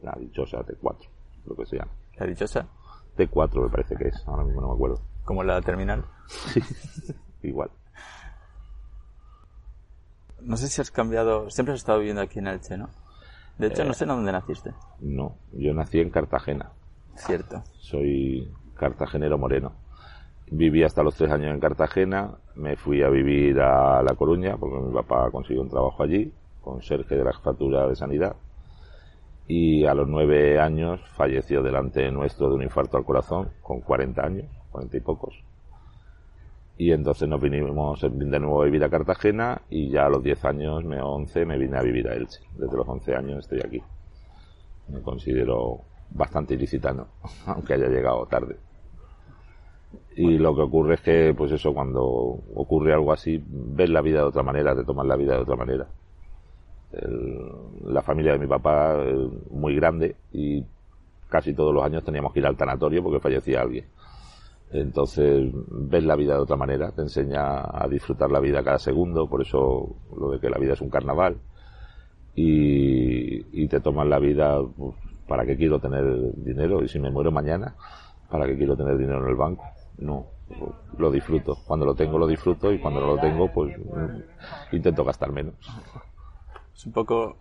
La 0.02 0.16
dichosa 0.20 0.60
T4, 0.60 1.08
lo 1.48 1.56
que 1.56 1.66
sea. 1.66 1.88
¿La 2.18 2.26
dichosa? 2.26 2.68
T4 3.18 3.64
me 3.64 3.70
parece 3.70 3.96
que 3.96 4.10
es, 4.10 4.28
ahora 4.28 4.44
mismo 4.44 4.62
no 4.62 4.68
me 4.70 4.74
acuerdo. 4.76 5.15
¿Como 5.26 5.44
la 5.44 5.62
terminal? 5.62 6.06
Sí, 6.28 6.62
igual. 7.44 7.72
No 10.40 10.56
sé 10.56 10.68
si 10.68 10.80
has 10.80 10.92
cambiado, 10.92 11.50
siempre 11.50 11.74
has 11.74 11.80
estado 11.80 12.00
viviendo 12.00 12.22
aquí 12.22 12.40
en 12.40 12.48
Elche, 12.48 12.78
¿no? 12.78 12.90
De 13.58 13.68
hecho, 13.68 13.84
no 13.84 13.94
sé 13.94 14.04
en 14.04 14.10
dónde 14.10 14.32
naciste. 14.32 14.74
No, 15.00 15.38
yo 15.54 15.74
nací 15.74 16.00
en 16.00 16.12
Cartagena. 16.12 16.72
Cierto. 17.16 17.64
Soy 17.80 18.54
cartagenero 18.76 19.38
moreno. 19.38 19.74
Viví 20.52 20.84
hasta 20.84 21.02
los 21.02 21.16
tres 21.16 21.32
años 21.32 21.54
en 21.54 21.60
Cartagena, 21.60 22.38
me 22.56 22.76
fui 22.76 23.02
a 23.02 23.10
vivir 23.10 23.60
a 23.60 24.04
La 24.04 24.14
Coruña 24.14 24.58
porque 24.58 24.78
mi 24.78 24.94
papá 24.94 25.32
consiguió 25.32 25.64
un 25.64 25.70
trabajo 25.70 26.04
allí, 26.04 26.32
con 26.62 26.82
Sergio 26.84 27.18
de 27.18 27.24
la 27.24 27.34
Jefatura 27.34 27.88
de 27.88 27.96
Sanidad 27.96 28.36
y 29.48 29.86
a 29.86 29.94
los 29.94 30.08
nueve 30.08 30.60
años 30.60 31.00
falleció 31.16 31.62
delante 31.62 32.12
nuestro 32.12 32.50
de 32.50 32.56
un 32.56 32.64
infarto 32.64 32.98
al 32.98 33.06
corazón, 33.06 33.50
con 33.62 33.82
40 33.82 34.22
años, 34.22 34.46
40 34.76 34.98
y 34.98 35.00
pocos. 35.00 35.44
Y 36.78 36.92
entonces 36.92 37.28
nos 37.30 37.40
vinimos 37.42 38.02
de 38.02 38.40
nuevo 38.40 38.62
a 38.62 38.66
vivir 38.66 38.84
a 38.84 38.90
Cartagena 38.90 39.62
y 39.70 39.90
ya 39.90 40.06
a 40.06 40.10
los 40.10 40.22
10 40.22 40.46
años, 40.46 40.84
me 40.84 41.02
11, 41.02 41.46
me 41.46 41.58
vine 41.58 41.78
a 41.78 41.82
vivir 41.82 42.08
a 42.10 42.16
Elche. 42.16 42.42
Desde 42.58 42.76
los 42.76 42.88
11 42.88 43.16
años 43.16 43.40
estoy 43.40 43.60
aquí. 43.60 43.82
Me 44.90 45.02
considero 45.02 45.82
bastante 46.10 46.54
ilicitano, 46.56 47.08
aunque 47.46 47.74
haya 47.74 47.88
llegado 47.88 48.26
tarde. 48.26 48.58
Y 50.18 50.38
lo 50.38 50.56
que 50.56 50.62
ocurre 50.62 50.96
es 50.96 51.02
que, 51.02 51.34
pues 51.38 51.52
eso, 51.52 51.74
cuando 51.74 52.04
ocurre 52.04 52.94
algo 52.94 53.14
así, 53.14 53.42
ves 53.48 53.90
la 53.90 54.02
vida 54.02 54.20
de 54.20 54.26
otra 54.26 54.44
manera, 54.44 54.76
te 54.76 54.84
tomas 54.84 55.06
la 55.06 55.16
vida 55.16 55.36
de 55.36 55.42
otra 55.42 55.56
manera 55.56 55.88
la 57.86 58.02
familia 58.02 58.34
de 58.34 58.40
mi 58.40 58.48
papá 58.48 58.98
muy 59.52 59.76
grande 59.76 60.16
y 60.32 60.64
casi 61.30 61.54
todos 61.54 61.74
los 61.74 61.84
años 61.84 62.04
teníamos 62.04 62.32
que 62.34 62.40
ir 62.40 62.46
al 62.46 62.56
tanatorio 62.56 63.04
porque 63.04 63.20
fallecía 63.20 63.62
alguien. 63.62 63.86
Entonces 64.72 65.52
ves 65.70 66.04
la 66.04 66.16
vida 66.16 66.34
de 66.34 66.42
otra 66.42 66.58
manera, 66.58 66.92
te 66.92 67.02
enseña 67.02 67.62
a 67.62 67.88
disfrutar 67.88 68.32
la 68.32 68.40
vida 68.40 68.64
cada 68.64 68.80
segundo, 68.80 69.28
por 69.28 69.42
eso 69.42 69.96
lo 70.18 70.32
de 70.32 70.40
que 70.40 70.50
la 70.50 70.58
vida 70.58 70.74
es 70.74 70.82
un 70.82 70.90
carnaval. 70.90 71.38
Y, 72.38 73.68
te 73.68 73.80
tomas 73.80 74.08
la 74.08 74.20
vida, 74.20 74.60
pues, 74.78 74.96
¿para 75.28 75.46
qué 75.46 75.56
quiero 75.56 75.80
tener 75.80 76.04
dinero? 76.36 76.84
Y 76.84 76.88
si 76.88 77.00
me 77.00 77.10
muero 77.10 77.32
mañana, 77.32 77.76
¿para 78.30 78.46
qué 78.46 78.58
quiero 78.58 78.76
tener 78.76 78.98
dinero 78.98 79.24
en 79.24 79.30
el 79.30 79.36
banco? 79.36 79.64
No, 79.98 80.26
lo 80.98 81.12
disfruto. 81.12 81.58
Cuando 81.66 81.86
lo 81.86 81.96
tengo 81.96 82.18
lo 82.18 82.28
disfruto 82.28 82.72
y 82.72 82.80
cuando 82.80 83.00
no 83.00 83.08
lo 83.16 83.18
tengo 83.20 83.52
pues 83.52 83.76
intento 84.72 85.04
gastar 85.04 85.32
menos. 85.32 85.56
Es 86.76 86.86
un 86.86 86.92
poco... 86.92 87.38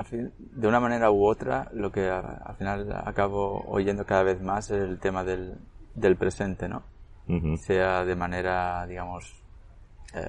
de 0.00 0.66
una 0.66 0.80
manera 0.80 1.10
u 1.10 1.26
otra, 1.26 1.68
lo 1.74 1.92
que 1.92 2.08
al 2.08 2.54
final 2.56 2.90
acabo 3.04 3.64
oyendo 3.68 4.06
cada 4.06 4.22
vez 4.22 4.40
más 4.40 4.70
es 4.70 4.82
el 4.82 4.98
tema 4.98 5.22
del, 5.22 5.58
del 5.94 6.16
presente, 6.16 6.68
¿no? 6.68 6.82
Sea 7.58 8.04
de 8.04 8.16
manera, 8.16 8.84
digamos, 8.88 9.40
eh, 10.14 10.20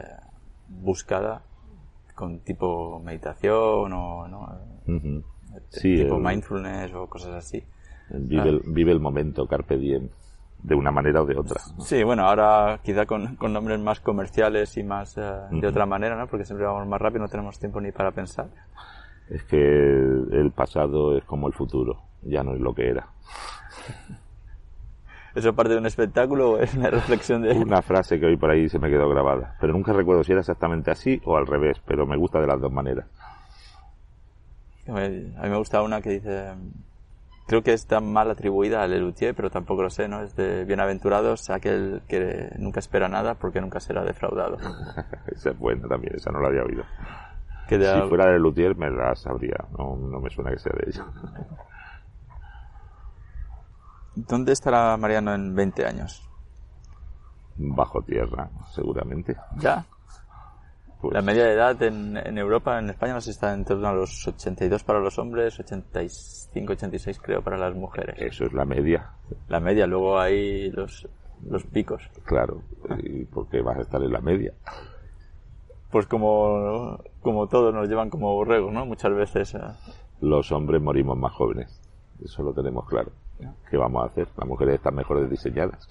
buscada, 0.67 1.41
con 2.13 2.39
tipo 2.41 2.99
meditación 2.99 3.91
o, 3.91 4.27
¿no? 4.27 4.47
tipo 5.81 6.19
mindfulness 6.19 6.93
o 6.93 7.07
cosas 7.07 7.33
así. 7.33 7.63
Vive, 8.11 8.49
el, 8.49 8.61
vive 8.67 8.91
el 8.91 8.99
momento, 8.99 9.47
carpe 9.47 9.77
diem 9.77 10.09
de 10.63 10.75
una 10.75 10.91
manera 10.91 11.23
o 11.23 11.25
de 11.25 11.37
otra. 11.37 11.59
Sí, 11.79 12.03
bueno, 12.03 12.25
ahora 12.27 12.79
quizá 12.83 13.05
con, 13.05 13.35
con 13.35 13.51
nombres 13.51 13.79
más 13.79 13.99
comerciales 13.99 14.77
y 14.77 14.83
más 14.83 15.17
eh, 15.17 15.21
de 15.49 15.67
otra 15.67 15.85
manera, 15.85 16.15
¿no? 16.15 16.27
Porque 16.27 16.45
siempre 16.45 16.67
vamos 16.67 16.87
más 16.87 17.01
rápido, 17.01 17.21
no 17.21 17.27
tenemos 17.27 17.57
tiempo 17.57 17.81
ni 17.81 17.91
para 17.91 18.11
pensar. 18.11 18.47
Es 19.29 19.43
que 19.43 19.57
el 19.57 20.51
pasado 20.55 21.17
es 21.17 21.23
como 21.23 21.47
el 21.47 21.53
futuro, 21.53 22.03
ya 22.21 22.43
no 22.43 22.53
es 22.53 22.59
lo 22.59 22.73
que 22.73 22.89
era. 22.89 23.07
¿Eso 25.33 25.53
parte 25.53 25.73
de 25.73 25.79
un 25.79 25.85
espectáculo 25.85 26.51
o 26.51 26.57
es 26.57 26.73
una 26.73 26.89
reflexión 26.89 27.41
de...? 27.41 27.51
Una 27.51 27.81
frase 27.81 28.19
que 28.19 28.25
hoy 28.25 28.37
por 28.37 28.49
ahí 28.49 28.67
se 28.67 28.79
me 28.79 28.89
quedó 28.89 29.07
grabada, 29.09 29.55
pero 29.61 29.73
nunca 29.73 29.93
recuerdo 29.93 30.23
si 30.23 30.31
era 30.31 30.41
exactamente 30.41 30.91
así 30.91 31.21
o 31.25 31.37
al 31.37 31.47
revés, 31.47 31.81
pero 31.85 32.05
me 32.05 32.17
gusta 32.17 32.41
de 32.41 32.47
las 32.47 32.59
dos 32.59 32.71
maneras. 32.71 33.05
A 34.87 34.91
mí 34.93 35.49
me 35.49 35.57
gusta 35.57 35.81
una 35.81 36.01
que 36.01 36.09
dice 36.09 36.53
creo 37.51 37.63
que 37.63 37.73
está 37.73 37.99
mal 37.99 38.31
atribuida 38.31 38.81
a 38.81 38.87
Lelutier, 38.87 39.35
pero 39.35 39.49
tampoco 39.49 39.83
lo 39.83 39.89
sé, 39.89 40.07
¿no? 40.07 40.21
Es 40.21 40.35
de 40.37 40.63
bienaventurados 40.63 41.49
aquel 41.49 42.01
que 42.07 42.49
nunca 42.57 42.79
espera 42.79 43.09
nada 43.09 43.35
porque 43.35 43.59
nunca 43.59 43.81
será 43.81 44.05
defraudado. 44.05 44.57
esa 45.27 45.49
es 45.49 45.59
buena 45.59 45.85
también, 45.87 46.15
esa 46.15 46.31
no 46.31 46.39
la 46.39 46.47
había 46.47 46.63
oído. 46.63 46.83
si 47.67 48.09
fuera 48.09 48.27
de 48.27 48.33
Lelutier 48.33 48.77
me 48.77 48.89
la 48.89 49.15
sabría, 49.15 49.57
no, 49.77 49.97
no 49.97 50.19
me 50.21 50.29
suena 50.29 50.51
que 50.51 50.59
sea 50.59 50.71
de 50.77 50.89
ella. 50.89 51.05
¿Dónde 54.15 54.51
estará 54.53 54.95
Mariano 54.97 55.33
en 55.33 55.55
20 55.55 55.85
años? 55.85 56.21
Bajo 57.55 58.01
tierra, 58.01 58.49
seguramente. 58.73 59.35
¿Ya? 59.57 59.85
Pues 61.01 61.13
la 61.13 61.21
media 61.21 61.45
de 61.45 61.53
edad 61.53 61.81
en, 61.81 62.15
en, 62.15 62.37
Europa, 62.37 62.77
en 62.77 62.89
España, 62.89 63.13
nos 63.13 63.27
está 63.27 63.53
en 63.53 63.65
torno 63.65 63.87
a 63.87 63.93
los 63.93 64.27
82 64.27 64.83
para 64.83 64.99
los 64.99 65.17
hombres, 65.17 65.59
85, 65.59 66.73
86 66.73 67.19
creo 67.19 67.41
para 67.41 67.57
las 67.57 67.73
mujeres. 67.73 68.15
Eso 68.19 68.45
es 68.45 68.53
la 68.53 68.65
media. 68.65 69.09
La 69.47 69.59
media, 69.59 69.87
luego 69.87 70.19
hay 70.19 70.69
los, 70.69 71.07
los 71.49 71.63
picos. 71.63 72.03
Claro, 72.23 72.61
¿y 73.01 73.25
por 73.25 73.47
qué 73.49 73.61
vas 73.61 73.77
a 73.77 73.81
estar 73.81 74.01
en 74.03 74.11
la 74.11 74.21
media? 74.21 74.53
Pues 75.89 76.05
como, 76.05 76.99
como 77.21 77.47
todos 77.47 77.73
nos 77.73 77.87
llevan 77.87 78.09
como 78.09 78.35
borregos, 78.35 78.71
¿no? 78.71 78.85
Muchas 78.85 79.13
veces. 79.15 79.57
Los 80.19 80.51
hombres 80.51 80.81
morimos 80.81 81.17
más 81.17 81.33
jóvenes, 81.33 81.81
eso 82.23 82.43
lo 82.43 82.53
tenemos 82.53 82.87
claro. 82.87 83.11
¿Qué 83.69 83.77
vamos 83.77 84.03
a 84.03 84.07
hacer? 84.07 84.27
Las 84.37 84.47
mujeres 84.47 84.75
están 84.75 84.95
mejores 84.95 85.29
diseñadas. 85.29 85.87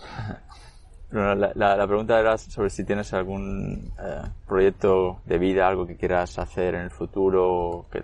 la, 1.11 1.53
la, 1.55 1.87
pregunta 1.87 2.19
era 2.21 2.39
sobre 2.39 2.71
si 2.71 2.85
tienes 2.85 3.13
algún 3.13 3.93
eh, 3.99 4.23
proyecto 4.47 5.19
de 5.25 5.39
vida, 5.39 5.67
algo 5.67 5.87
que 5.87 5.97
quieras 5.97 6.39
hacer 6.39 6.75
en 6.75 6.83
el 6.83 6.91
futuro. 6.91 7.87
Que... 7.91 8.03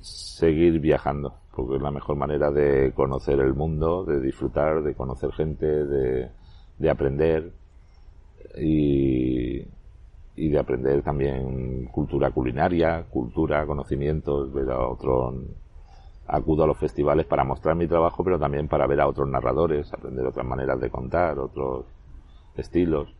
Seguir 0.00 0.80
viajando, 0.80 1.34
porque 1.54 1.76
es 1.76 1.82
la 1.82 1.90
mejor 1.90 2.16
manera 2.16 2.50
de 2.50 2.92
conocer 2.94 3.38
el 3.40 3.54
mundo, 3.54 4.04
de 4.04 4.20
disfrutar, 4.20 4.82
de 4.82 4.94
conocer 4.94 5.32
gente, 5.32 5.66
de, 5.66 6.30
de 6.78 6.90
aprender 6.90 7.52
y, 8.56 9.62
y 10.36 10.48
de 10.48 10.58
aprender 10.58 11.02
también 11.02 11.86
cultura 11.86 12.30
culinaria, 12.30 13.04
cultura, 13.10 13.66
conocimientos, 13.66 14.52
ver 14.52 14.70
a 14.70 14.88
otro 14.88 15.34
acudo 16.30 16.64
a 16.64 16.66
los 16.66 16.78
festivales 16.78 17.26
para 17.26 17.44
mostrar 17.44 17.76
mi 17.76 17.86
trabajo, 17.86 18.24
pero 18.24 18.38
también 18.38 18.68
para 18.68 18.86
ver 18.86 19.00
a 19.00 19.08
otros 19.08 19.28
narradores, 19.28 19.92
aprender 19.92 20.26
otras 20.26 20.46
maneras 20.46 20.80
de 20.80 20.90
contar, 20.90 21.38
otros 21.38 21.86
estilos. 22.56 23.14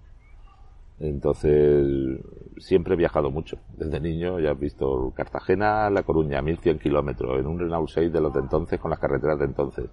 Entonces, 0.99 2.21
siempre 2.59 2.95
he 2.95 2.97
viajado 2.97 3.31
mucho. 3.31 3.59
Desde 3.77 4.01
niño 4.01 4.39
ya 4.39 4.53
has 4.53 4.59
visto 4.59 5.13
Cartagena, 5.17 5.89
La 5.89 6.03
Coruña, 6.03 6.43
1100 6.43 6.79
kilómetros, 6.79 7.41
en 7.41 7.47
un 7.47 7.59
Renault 7.59 7.89
6 7.89 8.13
de 8.13 8.21
los 8.21 8.33
de 8.35 8.41
entonces 8.41 8.79
con 8.79 8.91
las 8.91 9.01
carreteras 9.01 9.39
de 9.39 9.47
entonces. 9.47 9.87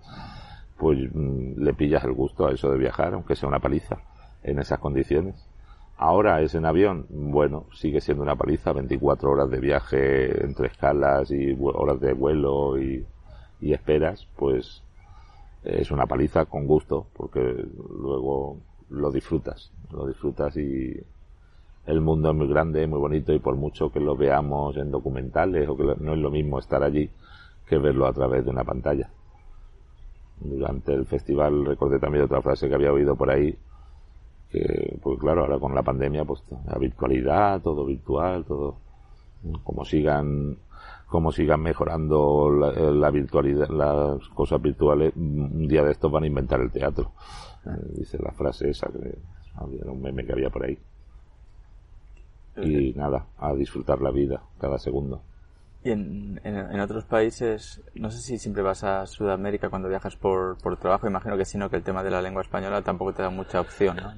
Pues 0.78 1.00
mm, 1.14 1.62
le 1.62 1.74
pillas 1.74 2.04
el 2.04 2.14
gusto 2.14 2.46
a 2.46 2.52
eso 2.52 2.70
de 2.70 2.78
viajar, 2.78 3.14
aunque 3.14 3.36
sea 3.36 3.48
una 3.48 3.60
paliza, 3.60 3.98
en 4.44 4.60
esas 4.60 4.80
condiciones. 4.80 5.47
Ahora 6.00 6.42
es 6.42 6.54
en 6.54 6.66
avión, 6.66 7.08
bueno, 7.10 7.66
sigue 7.74 8.02
siendo 8.02 8.22
una 8.22 8.36
paliza, 8.36 8.72
24 8.72 9.32
horas 9.32 9.50
de 9.50 9.60
viaje 9.60 10.44
entre 10.44 10.68
escalas 10.68 11.32
y 11.32 11.58
horas 11.60 12.00
de 12.00 12.14
vuelo 12.14 12.80
y, 12.80 13.04
esperas, 13.62 14.28
pues 14.36 14.84
es 15.64 15.90
una 15.90 16.06
paliza 16.06 16.46
con 16.46 16.68
gusto, 16.68 17.08
porque 17.14 17.40
luego 18.00 18.58
lo 18.92 19.12
disfrutas, 19.12 19.72
lo 19.92 20.06
disfrutas 20.06 20.56
y 20.58 21.02
el 21.88 22.02
mundo 22.02 22.30
es 22.30 22.36
muy 22.36 22.48
grande, 22.48 22.86
muy 22.86 23.00
bonito 23.00 23.34
y 23.34 23.40
por 23.40 23.56
mucho 23.56 23.92
que 23.92 24.00
lo 24.00 24.16
veamos 24.16 24.78
en 24.78 24.92
documentales 24.92 25.68
o 25.68 25.76
que 25.76 25.96
no 26.00 26.14
es 26.14 26.20
lo 26.20 26.30
mismo 26.30 26.60
estar 26.60 26.84
allí 26.84 27.10
que 27.68 27.80
verlo 27.80 28.06
a 28.06 28.14
través 28.14 28.46
de 28.46 28.52
una 28.52 28.64
pantalla. 28.64 29.10
Durante 30.40 30.94
el 30.94 31.08
festival 31.08 31.66
recordé 31.66 31.98
también 31.98 32.26
otra 32.26 32.44
frase 32.44 32.70
que 32.70 32.76
había 32.76 32.94
oído 32.94 33.16
por 33.16 33.32
ahí, 33.32 33.58
que 34.50 34.98
pues 35.02 35.20
claro 35.20 35.42
ahora 35.42 35.60
con 35.60 35.76
la 35.76 35.84
pandemia 35.84 36.24
pues 36.26 36.44
la 36.66 36.78
virtualidad 36.78 37.62
todo 37.62 37.86
virtual 37.86 38.46
todo 38.46 38.78
como 39.64 39.84
sigan 39.86 40.58
como 41.08 41.32
sigan 41.32 41.62
mejorando 41.62 42.52
la, 42.52 43.10
virtualidad 43.10 43.70
las 43.70 44.28
cosas 44.30 44.62
virtuales 44.62 45.14
un 45.16 45.68
día 45.68 45.84
de 45.84 45.92
estos 45.92 46.12
van 46.12 46.26
a 46.26 46.28
inventar 46.28 46.60
el 46.60 46.70
teatro. 46.70 47.14
Eh, 47.66 47.94
dice 47.96 48.18
la 48.22 48.32
frase 48.32 48.70
esa 48.70 48.88
que 48.88 49.18
había 49.56 49.86
un 49.86 50.02
meme 50.02 50.26
que 50.26 50.34
había 50.34 50.50
por 50.50 50.66
ahí. 50.66 50.78
Y 52.58 52.94
nada 52.94 53.28
a 53.38 53.54
disfrutar 53.54 54.02
la 54.02 54.12
vida 54.12 54.42
cada 54.60 54.78
segundo 54.80 55.22
y 55.84 55.92
en, 55.92 56.42
en, 56.44 56.80
otros 56.80 57.06
países, 57.06 57.82
no 57.96 58.10
sé 58.10 58.20
si 58.20 58.38
siempre 58.38 58.64
vas 58.64 58.84
a 58.84 59.06
Sudamérica 59.06 59.70
cuando 59.70 59.88
viajas 59.88 60.16
por, 60.16 60.58
por 60.58 60.78
trabajo, 60.78 61.08
imagino 61.08 61.38
que 61.38 61.46
sí, 61.46 61.58
¿no? 61.58 61.70
Que 61.70 61.78
el 61.78 61.84
tema 61.84 62.04
de 62.04 62.12
la 62.12 62.22
lengua 62.22 62.42
española 62.42 62.82
tampoco 62.82 63.14
te 63.14 63.22
da 63.22 63.30
mucha 63.30 63.62
opción, 63.62 63.98
¿no? 63.98 64.14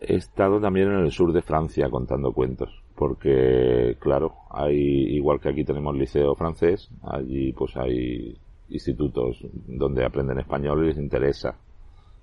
He 0.00 0.14
estado 0.14 0.60
también 0.60 0.88
en 0.88 1.00
el 1.00 1.10
sur 1.10 1.32
de 1.32 1.42
Francia 1.42 1.88
contando 1.90 2.32
cuentos, 2.32 2.70
porque, 2.94 3.96
claro, 3.98 4.34
hay, 4.50 4.76
igual 5.16 5.40
que 5.40 5.48
aquí 5.48 5.64
tenemos 5.64 5.96
liceo 5.96 6.34
francés, 6.34 6.88
allí 7.02 7.52
pues 7.52 7.76
hay 7.76 8.36
institutos 8.68 9.38
donde 9.66 10.04
aprenden 10.04 10.38
español 10.38 10.84
y 10.84 10.88
les 10.88 10.98
interesa 10.98 11.56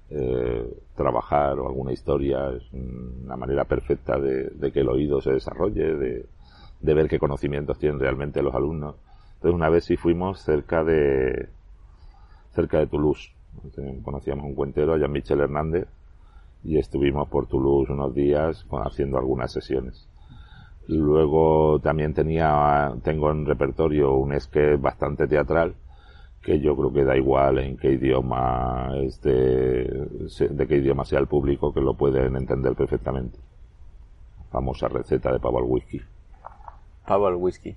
eh, 0.10 0.70
trabajar 0.96 1.60
o 1.60 1.68
alguna 1.68 1.92
historia, 1.92 2.52
es 2.52 2.64
una 2.72 3.36
manera 3.36 3.66
perfecta 3.66 4.20
de, 4.20 4.52
de 4.52 4.72
que 4.72 4.82
el 4.82 4.90
oído 4.90 5.20
se 5.20 5.32
desarrolle, 5.32 5.96
de, 5.96 6.26
de 6.82 6.94
ver 6.94 7.08
qué 7.08 7.20
conocimientos 7.20 7.80
tienen 7.80 8.00
realmente 8.00 8.42
los 8.42 8.56
alumnos. 8.56 8.96
Entonces 9.36 9.56
una 9.56 9.70
vez 9.70 9.86
sí 9.86 9.98
fuimos 9.98 10.42
cerca 10.42 10.84
de 10.84 11.50
cerca 12.54 12.80
de 12.80 12.88
Toulouse. 12.88 13.32
Conocíamos 14.04 14.46
un 14.46 14.56
cuentero, 14.56 14.98
Jean-Michel 14.98 15.42
Hernández, 15.42 15.88
y 16.64 16.78
estuvimos 16.78 17.28
por 17.30 17.48
Toulouse 17.48 17.92
unos 17.92 18.14
días 18.14 18.66
haciendo 18.84 19.18
algunas 19.18 19.52
sesiones. 19.52 20.08
Luego 20.88 21.80
también 21.80 22.14
tenía, 22.14 22.94
tengo 23.04 23.32
en 23.32 23.46
repertorio 23.46 24.14
un 24.14 24.40
sketch 24.40 24.80
bastante 24.80 25.28
teatral, 25.28 25.74
que 26.42 26.60
yo 26.60 26.76
creo 26.76 26.94
que 26.94 27.04
da 27.04 27.18
igual 27.18 27.58
en 27.60 27.76
qué 27.78 27.94
idioma 27.94 28.92
este, 29.02 29.30
de 29.30 30.68
qué 30.68 30.78
idioma 30.78 31.06
sea 31.06 31.20
el 31.20 31.28
público, 31.28 31.74
que 31.74 31.82
lo 31.82 31.96
pueden 31.96 32.36
entender 32.36 32.76
perfectamente. 32.76 33.38
Famosa 34.52 34.88
receta 34.88 35.32
de 35.32 35.40
pavo 35.40 35.58
al 35.58 35.66
whisky 35.66 36.02
pavo 37.06 37.28
al 37.28 37.36
whisky. 37.36 37.76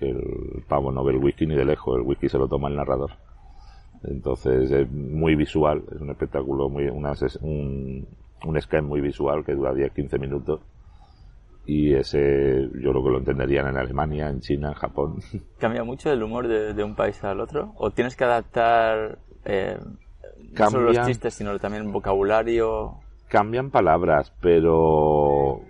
El 0.00 0.64
pavo 0.66 0.90
no 0.92 1.04
ve 1.04 1.12
el 1.12 1.18
whisky 1.18 1.46
ni 1.46 1.54
de 1.54 1.64
lejos, 1.64 1.96
el 1.96 2.02
whisky 2.02 2.28
se 2.28 2.38
lo 2.38 2.48
toma 2.48 2.68
el 2.68 2.76
narrador. 2.76 3.10
Entonces 4.04 4.70
es 4.70 4.90
muy 4.90 5.34
visual, 5.34 5.82
es 5.94 6.00
un 6.00 6.10
espectáculo, 6.10 6.68
muy, 6.68 6.88
una, 6.88 7.12
un, 7.42 8.06
un 8.44 8.60
sketch 8.60 8.82
muy 8.82 9.00
visual 9.00 9.44
que 9.44 9.54
dura 9.54 9.72
10-15 9.72 10.18
minutos. 10.18 10.60
Y 11.66 11.94
ese 11.94 12.68
yo 12.74 12.90
creo 12.90 13.04
que 13.04 13.10
lo 13.10 13.18
entenderían 13.18 13.68
en 13.68 13.76
Alemania, 13.76 14.28
en 14.28 14.40
China, 14.40 14.68
en 14.68 14.74
Japón. 14.74 15.20
¿Cambia 15.58 15.84
mucho 15.84 16.10
el 16.10 16.22
humor 16.22 16.48
de, 16.48 16.82
un 16.82 16.94
país 16.94 17.22
al 17.22 17.40
otro? 17.40 17.74
¿O 17.76 17.90
tienes 17.90 18.16
que 18.16 18.24
adaptar 18.24 19.18
eh, 19.44 19.78
no 20.58 20.70
solo 20.70 20.92
los 20.92 21.06
chistes, 21.06 21.34
sino 21.34 21.58
también 21.58 21.84
el 21.84 21.92
vocabulario? 21.92 22.94
Cambian 23.28 23.70
palabras, 23.70 24.32
pero 24.40 25.60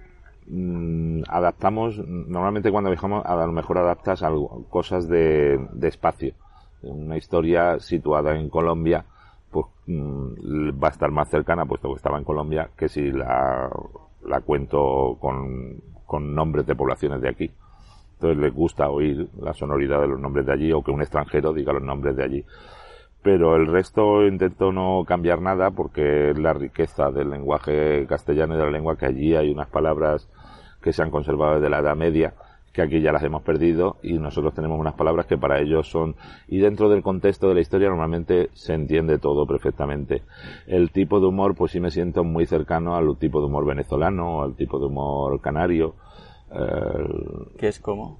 Mm, 0.52 1.22
adaptamos, 1.28 1.96
normalmente 2.08 2.72
cuando 2.72 2.90
viajamos 2.90 3.24
a 3.24 3.36
lo 3.36 3.52
mejor 3.52 3.78
adaptas 3.78 4.20
cosas 4.68 5.08
de, 5.08 5.60
espacio. 5.82 6.34
Una 6.82 7.16
historia 7.16 7.78
situada 7.78 8.36
en 8.36 8.48
Colombia, 8.48 9.04
pues 9.52 9.66
mm, 9.86 10.70
va 10.82 10.88
a 10.88 10.90
estar 10.90 11.12
más 11.12 11.28
cercana, 11.28 11.66
puesto 11.66 11.88
que 11.90 11.96
estaba 11.96 12.18
en 12.18 12.24
Colombia, 12.24 12.70
que 12.76 12.88
si 12.88 13.12
la, 13.12 13.70
cuento 14.44 15.18
con, 15.20 15.80
con 16.04 16.34
nombres 16.34 16.66
de 16.66 16.74
poblaciones 16.74 17.20
de 17.20 17.28
aquí. 17.28 17.50
Entonces 18.14 18.38
les 18.38 18.52
gusta 18.52 18.90
oír 18.90 19.28
la 19.40 19.54
sonoridad 19.54 20.00
de 20.00 20.08
los 20.08 20.18
nombres 20.18 20.46
de 20.46 20.52
allí 20.52 20.72
o 20.72 20.82
que 20.82 20.90
un 20.90 21.00
extranjero 21.00 21.52
diga 21.52 21.72
los 21.72 21.82
nombres 21.82 22.16
de 22.16 22.24
allí. 22.24 22.44
Pero 23.22 23.54
el 23.54 23.68
resto 23.68 24.26
intento 24.26 24.72
no 24.72 25.04
cambiar 25.06 25.40
nada 25.42 25.70
porque 25.70 26.30
es 26.30 26.38
la 26.38 26.54
riqueza 26.54 27.12
del 27.12 27.30
lenguaje 27.30 28.06
castellano 28.08 28.54
y 28.54 28.58
de 28.58 28.64
la 28.64 28.70
lengua 28.70 28.96
que 28.96 29.06
allí 29.06 29.36
hay 29.36 29.52
unas 29.52 29.68
palabras 29.68 30.28
que 30.83 30.93
se 30.93 31.03
han 31.03 31.11
conservado 31.11 31.55
desde 31.55 31.71
la 31.71 31.81
Edad 31.81 31.97
Media 31.97 32.35
que 32.73 32.83
aquí 32.83 33.01
ya 33.01 33.12
las 33.12 33.25
hemos 33.25 33.43
perdido 33.43 33.97
y 34.03 34.12
nosotros 34.19 34.55
tenemos 34.55 34.79
unas 34.79 34.95
palabras 34.95 35.27
que 35.27 35.37
para 35.37 35.61
ellos 35.61 35.90
son 35.90 36.14
y 36.47 36.59
dentro 36.59 36.88
del 36.88 37.03
contexto 37.03 37.49
de 37.49 37.55
la 37.55 37.61
historia 37.61 37.88
normalmente 37.88 38.51
se 38.53 38.75
entiende 38.75 39.19
todo 39.19 39.47
perfectamente. 39.47 40.23
El 40.66 40.90
tipo 40.90 41.19
de 41.19 41.27
humor 41.27 41.57
pues 41.57 41.73
sí 41.73 41.81
me 41.81 41.90
siento 41.90 42.23
muy 42.23 42.47
cercano 42.47 42.95
al 42.95 43.16
tipo 43.19 43.40
de 43.40 43.47
humor 43.47 43.66
venezolano, 43.66 44.43
al 44.43 44.55
tipo 44.55 44.79
de 44.79 44.87
humor 44.87 45.40
canario. 45.40 45.95
¿Qué 47.59 47.69
es 47.69 47.81
como? 47.81 48.19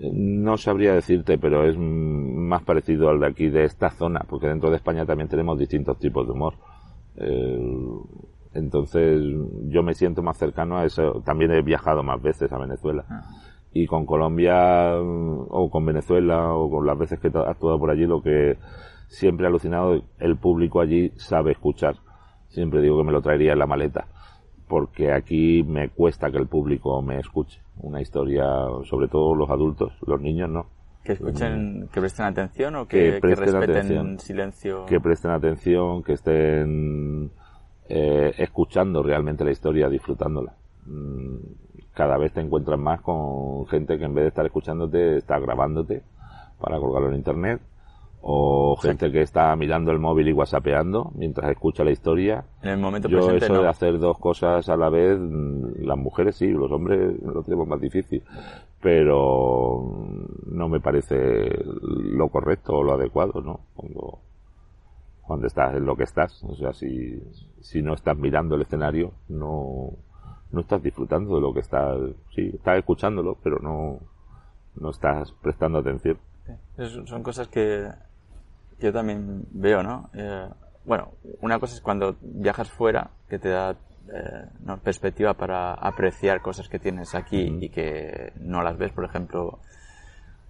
No 0.00 0.56
sabría 0.58 0.94
decirte, 0.94 1.38
pero 1.38 1.64
es 1.64 1.76
más 1.78 2.62
parecido 2.62 3.08
al 3.08 3.20
de 3.20 3.26
aquí, 3.26 3.48
de 3.48 3.64
esta 3.64 3.90
zona, 3.90 4.24
porque 4.28 4.46
dentro 4.46 4.70
de 4.70 4.76
España 4.76 5.04
también 5.04 5.28
tenemos 5.28 5.58
distintos 5.58 5.98
tipos 5.98 6.26
de 6.26 6.32
humor. 6.32 6.54
Entonces 8.54 9.22
yo 9.68 9.82
me 9.82 9.94
siento 9.94 10.22
más 10.22 10.38
cercano 10.38 10.78
a 10.78 10.84
eso. 10.84 11.22
También 11.24 11.52
he 11.52 11.62
viajado 11.62 12.02
más 12.02 12.20
veces 12.22 12.50
a 12.52 12.58
Venezuela. 12.58 13.04
Ah. 13.08 13.22
Y 13.72 13.86
con 13.86 14.06
Colombia 14.06 14.96
mm, 15.00 15.46
o 15.50 15.70
con 15.70 15.84
Venezuela 15.84 16.54
o 16.54 16.70
con 16.70 16.86
las 16.86 16.98
veces 16.98 17.20
que 17.20 17.28
he 17.28 17.38
actuado 17.38 17.78
por 17.78 17.90
allí 17.90 18.06
lo 18.06 18.22
que 18.22 18.56
siempre 19.08 19.44
he 19.44 19.48
alucinado 19.48 20.02
el 20.18 20.36
público 20.36 20.80
allí 20.80 21.12
sabe 21.16 21.52
escuchar. 21.52 21.96
Siempre 22.48 22.80
digo 22.80 22.98
que 22.98 23.04
me 23.04 23.12
lo 23.12 23.20
traería 23.20 23.52
en 23.52 23.58
la 23.58 23.66
maleta 23.66 24.06
porque 24.68 25.12
aquí 25.12 25.64
me 25.64 25.88
cuesta 25.88 26.30
que 26.30 26.38
el 26.38 26.46
público 26.46 27.00
me 27.02 27.18
escuche. 27.18 27.60
Una 27.78 28.00
historia 28.00 28.44
sobre 28.84 29.08
todo 29.08 29.34
los 29.34 29.50
adultos 29.50 29.92
los 30.06 30.20
niños 30.20 30.50
no. 30.50 30.66
Que 31.02 31.12
escuchen 31.12 31.88
que 31.90 32.00
presten 32.00 32.26
atención 32.26 32.76
o 32.76 32.86
que, 32.86 33.18
presten 33.20 33.60
respeten 33.60 34.18
silencio 34.18 34.84
que 34.84 35.00
presten 35.00 35.30
atención 35.30 36.02
que 36.02 36.12
estén 36.12 37.30
eh, 37.88 38.34
escuchando 38.38 39.02
realmente 39.02 39.44
la 39.44 39.50
historia 39.50 39.88
disfrutándola 39.88 40.54
mm, 40.86 41.36
cada 41.94 42.16
vez 42.16 42.32
te 42.32 42.40
encuentras 42.40 42.78
más 42.78 43.00
con 43.00 43.66
gente 43.66 43.98
que 43.98 44.04
en 44.04 44.14
vez 44.14 44.24
de 44.24 44.28
estar 44.28 44.46
escuchándote 44.46 45.16
está 45.16 45.38
grabándote 45.38 46.02
para 46.60 46.78
colgarlo 46.78 47.08
en 47.08 47.16
internet 47.16 47.60
o 48.20 48.76
gente 48.76 49.10
que 49.12 49.22
está 49.22 49.54
mirando 49.56 49.90
el 49.92 49.98
móvil 49.98 50.28
y 50.28 50.32
whatsappeando 50.32 51.12
mientras 51.14 51.50
escucha 51.50 51.84
la 51.84 51.90
historia. 51.90 52.44
En 52.62 52.70
el 52.70 52.78
momento 52.78 53.08
Yo 53.08 53.30
eso 53.30 53.62
de 53.62 53.68
hacer 53.68 53.98
dos 53.98 54.18
cosas 54.18 54.68
a 54.68 54.76
la 54.76 54.90
vez, 54.90 55.18
mm, 55.18 55.84
las 55.84 55.96
mujeres 55.96 56.36
sí, 56.36 56.48
los 56.48 56.70
hombres 56.70 57.14
lo 57.22 57.42
tenemos 57.42 57.68
más 57.68 57.80
difícil, 57.80 58.22
pero 58.80 59.82
no 60.46 60.68
me 60.68 60.80
parece 60.80 61.48
lo 61.82 62.28
correcto 62.28 62.78
o 62.78 62.82
lo 62.82 62.94
adecuado, 62.94 63.40
¿no? 63.40 63.60
Cuando, 63.74 64.18
cuando 65.28 65.46
estás 65.46 65.76
en 65.76 65.84
lo 65.84 65.94
que 65.94 66.04
estás, 66.04 66.42
o 66.42 66.56
sea, 66.56 66.72
si, 66.72 67.22
si 67.60 67.82
no 67.82 67.92
estás 67.92 68.16
mirando 68.16 68.54
el 68.54 68.62
escenario, 68.62 69.12
no, 69.28 69.90
no 70.50 70.60
estás 70.60 70.82
disfrutando 70.82 71.34
de 71.34 71.42
lo 71.42 71.52
que 71.52 71.60
estás, 71.60 71.98
sí, 72.34 72.50
estás 72.54 72.78
escuchándolo, 72.78 73.36
pero 73.44 73.58
no, 73.58 74.00
no 74.76 74.90
estás 74.90 75.30
prestando 75.42 75.80
atención. 75.80 76.16
son 77.04 77.22
cosas 77.22 77.46
que 77.48 77.90
yo 78.80 78.90
también 78.90 79.44
veo, 79.50 79.82
¿no? 79.82 80.08
Eh, 80.14 80.48
bueno, 80.86 81.10
una 81.42 81.58
cosa 81.58 81.74
es 81.74 81.82
cuando 81.82 82.16
viajas 82.22 82.70
fuera, 82.70 83.10
que 83.28 83.38
te 83.38 83.50
da 83.50 83.72
eh, 83.72 84.46
perspectiva 84.82 85.34
para 85.34 85.74
apreciar 85.74 86.40
cosas 86.40 86.70
que 86.70 86.78
tienes 86.78 87.14
aquí 87.14 87.58
y 87.60 87.68
que 87.68 88.32
no 88.40 88.62
las 88.62 88.78
ves, 88.78 88.92
por 88.92 89.04
ejemplo, 89.04 89.58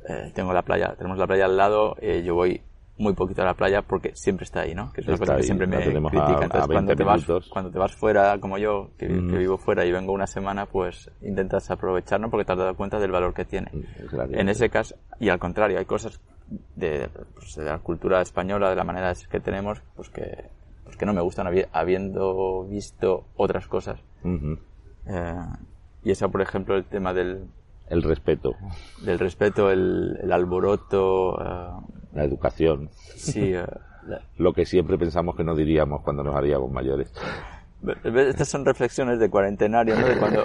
eh, 0.08 0.30
tengo 0.36 0.52
la 0.52 0.62
playa, 0.62 0.94
tenemos 0.96 1.18
la 1.18 1.26
playa 1.26 1.46
al 1.46 1.56
lado, 1.56 1.96
yo 1.96 2.36
voy 2.36 2.62
muy 2.98 3.14
poquito 3.14 3.42
a 3.42 3.44
la 3.44 3.54
playa 3.54 3.82
porque 3.82 4.14
siempre 4.14 4.44
está 4.44 4.60
ahí, 4.60 4.74
¿no? 4.74 4.92
Que 4.92 5.00
es 5.00 5.08
una 5.08 5.18
cosa 5.18 5.36
que 5.36 5.42
siempre 5.44 5.66
me 5.66 5.78
critica. 5.78 6.40
Entonces, 6.42 6.66
cuando 6.66 6.96
te, 6.96 7.04
vas, 7.04 7.24
cuando 7.48 7.70
te 7.70 7.78
vas 7.78 7.94
fuera, 7.94 8.38
como 8.40 8.58
yo, 8.58 8.90
que, 8.98 9.06
vivo 9.06 9.56
fuera 9.56 9.84
y 9.84 9.92
vengo 9.92 10.12
una 10.12 10.26
semana, 10.26 10.66
pues 10.66 11.10
intentas 11.22 11.70
aprovecharlo 11.70 12.28
porque 12.30 12.44
te 12.44 12.52
has 12.52 12.58
dado 12.58 12.74
cuenta 12.74 12.98
del 12.98 13.12
valor 13.12 13.34
que 13.34 13.44
tiene. 13.44 13.70
En 14.32 14.48
ese 14.48 14.68
caso, 14.68 14.96
y 15.20 15.28
al 15.28 15.38
contrario, 15.38 15.78
hay 15.78 15.84
cosas 15.84 16.20
de, 16.76 17.08
pues, 17.34 17.54
de, 17.54 17.64
la 17.64 17.78
cultura 17.78 18.20
española, 18.20 18.70
de 18.70 18.76
la 18.76 18.84
manera 18.84 19.12
que 19.30 19.40
tenemos, 19.40 19.80
pues 19.94 20.10
que, 20.10 20.50
pues 20.84 20.96
que 20.96 21.06
no 21.06 21.12
me 21.12 21.20
gustan 21.20 21.46
habiendo 21.72 22.64
visto 22.64 23.26
otras 23.36 23.68
cosas. 23.68 24.00
eh, 25.06 25.34
y 26.04 26.10
esa, 26.10 26.28
por 26.28 26.40
ejemplo, 26.40 26.76
el 26.76 26.84
tema 26.84 27.12
del, 27.12 27.48
el 27.90 28.02
respeto. 28.02 28.54
Del 29.02 29.18
respeto, 29.18 29.70
el, 29.70 30.18
el 30.22 30.32
alboroto. 30.32 31.34
Uh, 31.34 31.98
la 32.14 32.24
educación. 32.24 32.90
Sí. 33.16 33.54
Uh, 33.54 33.66
Lo 34.38 34.52
que 34.52 34.64
siempre 34.64 34.98
pensamos 34.98 35.36
que 35.36 35.44
no 35.44 35.54
diríamos 35.54 36.02
cuando 36.02 36.22
nos 36.22 36.34
haríamos 36.34 36.70
mayores. 36.70 37.12
Estas 38.04 38.48
son 38.48 38.64
reflexiones 38.64 39.18
de 39.18 39.30
cuarentenario, 39.30 39.98
¿no? 39.98 40.06
De 40.06 40.16
cuando 40.16 40.44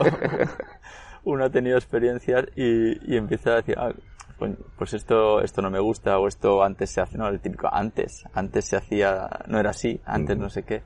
uno 1.23 1.45
ha 1.45 1.49
tenido 1.49 1.77
experiencias 1.77 2.45
y, 2.55 3.11
y 3.11 3.17
empieza 3.17 3.51
a 3.51 3.55
decir, 3.55 3.75
ah, 3.77 3.91
pues, 4.37 4.55
pues 4.77 4.93
esto, 4.93 5.41
esto 5.41 5.61
no 5.61 5.71
me 5.71 5.79
gusta 5.79 6.19
o 6.19 6.27
esto 6.27 6.63
antes 6.63 6.91
se 6.91 7.01
hace, 7.01 7.17
no, 7.17 7.27
el 7.27 7.39
típico 7.39 7.69
antes, 7.71 8.23
antes 8.33 8.65
se 8.65 8.75
hacía, 8.75 9.29
no 9.47 9.59
era 9.59 9.71
así, 9.71 10.01
antes 10.05 10.37
no 10.37 10.49
sé 10.49 10.63
qué. 10.63 10.83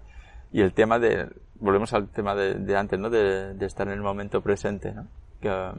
Y 0.52 0.62
el 0.62 0.74
tema 0.74 1.00
de, 1.00 1.28
volvemos 1.60 1.94
al 1.94 2.08
tema 2.10 2.36
de, 2.36 2.54
de 2.54 2.78
antes, 2.78 3.00
¿no? 3.00 3.10
De, 3.10 3.54
de, 3.54 3.66
estar 3.66 3.88
en 3.88 3.94
el 3.94 4.02
momento 4.02 4.42
presente, 4.42 4.94
¿no? 4.94 5.08
Que, 5.42 5.72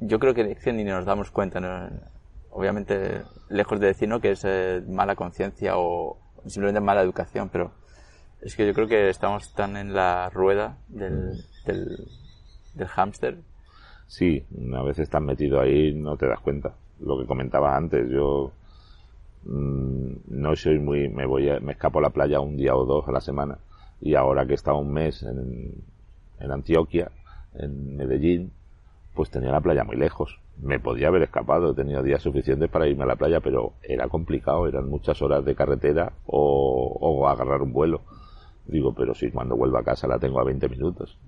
yo 0.00 0.18
creo 0.18 0.34
que, 0.34 0.56
ni 0.72 0.84
nos 0.84 1.04
damos 1.04 1.30
cuenta. 1.30 1.90
Obviamente, 2.50 3.22
lejos 3.48 3.80
de 3.80 3.86
decir 3.88 4.08
¿no? 4.08 4.20
que 4.20 4.32
es 4.32 4.44
eh, 4.44 4.82
mala 4.86 5.16
conciencia 5.16 5.76
o 5.76 6.18
simplemente 6.46 6.80
mala 6.80 7.02
educación, 7.02 7.48
pero 7.50 7.72
es 8.40 8.54
que 8.56 8.66
yo 8.66 8.74
creo 8.74 8.88
que 8.88 9.08
estamos 9.08 9.54
tan 9.54 9.76
en 9.76 9.94
la 9.94 10.28
rueda 10.30 10.76
del, 10.88 11.44
del, 11.64 12.86
hámster. 12.88 13.38
Sí, 14.06 14.44
a 14.74 14.82
veces 14.82 15.04
estás 15.04 15.22
metido 15.22 15.60
ahí 15.60 15.94
no 15.94 16.16
te 16.16 16.26
das 16.26 16.40
cuenta. 16.40 16.74
Lo 17.00 17.18
que 17.18 17.26
comentabas 17.26 17.76
antes, 17.76 18.10
yo 18.10 18.52
mm, 19.44 20.12
no 20.28 20.56
soy 20.56 20.78
muy, 20.78 21.08
me 21.08 21.26
voy, 21.26 21.48
me 21.60 21.72
escapo 21.72 22.00
a 22.00 22.02
la 22.02 22.10
playa 22.10 22.40
un 22.40 22.56
día 22.56 22.74
o 22.74 22.84
dos 22.84 23.08
a 23.08 23.12
la 23.12 23.20
semana 23.20 23.58
y 24.00 24.16
ahora 24.16 24.44
que 24.44 24.52
he 24.52 24.56
estado 24.56 24.78
un 24.78 24.92
mes 24.92 25.22
en, 25.22 25.72
en 26.40 26.50
Antioquia, 26.50 27.10
en 27.54 27.96
Medellín, 27.96 28.52
pues 29.14 29.30
tenía 29.30 29.52
la 29.52 29.60
playa 29.60 29.84
muy 29.84 29.96
lejos. 29.96 30.38
Me 30.60 30.78
podía 30.78 31.08
haber 31.08 31.22
escapado, 31.22 31.72
he 31.72 31.74
tenido 31.74 32.02
días 32.02 32.22
suficientes 32.22 32.70
para 32.70 32.86
irme 32.86 33.04
a 33.04 33.06
la 33.06 33.16
playa, 33.16 33.40
pero 33.40 33.74
era 33.82 34.08
complicado, 34.08 34.66
eran 34.66 34.88
muchas 34.88 35.20
horas 35.22 35.44
de 35.44 35.54
carretera 35.54 36.12
o, 36.26 36.96
o 37.00 37.28
agarrar 37.28 37.62
un 37.62 37.72
vuelo. 37.72 38.00
Digo, 38.66 38.94
pero 38.94 39.14
sí, 39.14 39.30
cuando 39.30 39.56
vuelvo 39.56 39.78
a 39.78 39.84
casa 39.84 40.06
la 40.06 40.18
tengo 40.18 40.40
a 40.40 40.44
20 40.44 40.68
minutos. 40.68 41.18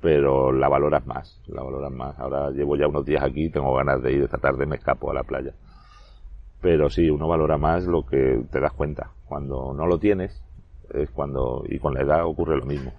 Pero 0.00 0.52
la 0.52 0.68
valoras 0.68 1.06
más, 1.06 1.40
la 1.46 1.62
valoras 1.62 1.92
más. 1.92 2.18
Ahora 2.18 2.50
llevo 2.50 2.76
ya 2.76 2.88
unos 2.88 3.06
días 3.06 3.22
aquí, 3.22 3.48
tengo 3.48 3.74
ganas 3.74 4.02
de 4.02 4.12
ir 4.12 4.22
esta 4.22 4.38
tarde, 4.38 4.66
me 4.66 4.76
escapo 4.76 5.10
a 5.10 5.14
la 5.14 5.22
playa. 5.22 5.54
Pero 6.60 6.90
sí, 6.90 7.08
uno 7.08 7.28
valora 7.28 7.56
más 7.56 7.86
lo 7.86 8.04
que 8.04 8.42
te 8.50 8.60
das 8.60 8.72
cuenta. 8.72 9.10
Cuando 9.26 9.72
no 9.72 9.86
lo 9.86 9.98
tienes, 9.98 10.42
es 10.92 11.10
cuando, 11.10 11.64
y 11.68 11.78
con 11.78 11.94
la 11.94 12.02
edad 12.02 12.26
ocurre 12.26 12.56
lo 12.56 12.66
mismo 12.66 12.92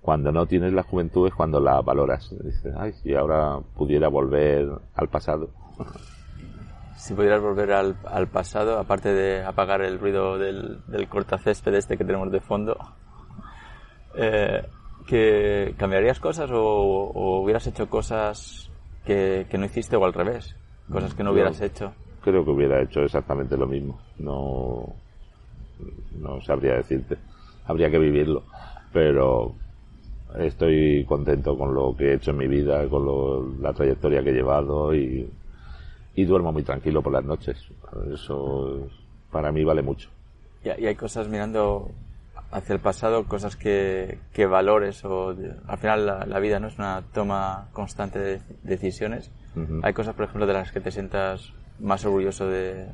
cuando 0.00 0.32
no 0.32 0.46
tienes 0.46 0.72
la 0.72 0.82
juventud 0.82 1.28
es 1.28 1.34
cuando 1.34 1.60
la 1.60 1.80
valoras. 1.80 2.34
Dices, 2.42 2.74
ay, 2.76 2.92
si 2.92 3.14
ahora 3.14 3.58
pudiera 3.76 4.08
volver 4.08 4.68
al 4.94 5.08
pasado. 5.08 5.50
Si 6.96 7.14
pudieras 7.14 7.40
volver 7.40 7.72
al, 7.72 7.96
al 8.04 8.28
pasado, 8.28 8.78
aparte 8.78 9.12
de 9.12 9.44
apagar 9.44 9.80
el 9.82 9.98
ruido 9.98 10.38
del, 10.38 10.80
del 10.86 11.08
cortacésped 11.08 11.74
este 11.74 11.96
que 11.96 12.04
tenemos 12.04 12.30
de 12.30 12.40
fondo, 12.40 12.76
eh, 14.14 14.66
que 15.06 15.74
¿cambiarías 15.76 16.20
cosas 16.20 16.50
o, 16.52 17.40
hubieras 17.42 17.66
hecho 17.66 17.88
cosas 17.88 18.70
que, 19.04 19.46
que, 19.48 19.58
no 19.58 19.66
hiciste 19.66 19.96
o 19.96 20.04
al 20.04 20.12
revés? 20.12 20.54
Cosas 20.90 21.14
que 21.14 21.22
no 21.22 21.32
hubieras 21.32 21.60
hecho. 21.60 21.92
Creo 22.22 22.44
que 22.44 22.50
hubiera 22.50 22.82
hecho 22.82 23.00
exactamente 23.00 23.56
lo 23.56 23.66
mismo. 23.66 24.00
No, 24.18 24.94
no 26.18 26.40
sabría 26.42 26.74
decirte. 26.74 27.16
Habría 27.66 27.90
que 27.90 27.98
vivirlo. 27.98 28.44
Pero 28.92 29.54
estoy 30.38 31.04
contento 31.04 31.56
con 31.56 31.74
lo 31.74 31.94
que 31.96 32.10
he 32.10 32.14
hecho 32.14 32.30
en 32.30 32.38
mi 32.38 32.48
vida, 32.48 32.88
con 32.88 33.62
la 33.62 33.72
trayectoria 33.72 34.22
que 34.22 34.30
he 34.30 34.34
llevado 34.34 34.94
y, 34.94 35.30
duermo 36.16 36.52
muy 36.52 36.62
tranquilo 36.62 37.02
por 37.02 37.12
las 37.12 37.24
noches. 37.24 37.58
Eso 38.12 38.88
para 39.30 39.50
mí 39.50 39.64
vale 39.64 39.82
mucho. 39.82 40.08
Y, 40.64 40.68
hay 40.68 40.94
cosas 40.94 41.28
mirando 41.28 41.90
hacia 42.50 42.74
el 42.74 42.80
pasado, 42.80 43.24
cosas 43.24 43.56
que, 43.56 44.18
que 44.32 44.46
valores 44.46 45.04
o 45.04 45.34
al 45.66 45.78
final 45.78 46.06
la, 46.06 46.38
vida 46.38 46.60
no 46.60 46.68
es 46.68 46.78
una 46.78 47.02
toma 47.12 47.68
constante 47.72 48.18
de 48.18 48.40
decisiones. 48.62 49.30
Hay 49.82 49.92
cosas, 49.92 50.14
por 50.14 50.24
ejemplo, 50.24 50.46
de 50.46 50.54
las 50.54 50.72
que 50.72 50.80
te 50.80 50.90
sientas 50.90 51.52
más 51.78 52.04
orgulloso 52.04 52.46
de, 52.46 52.86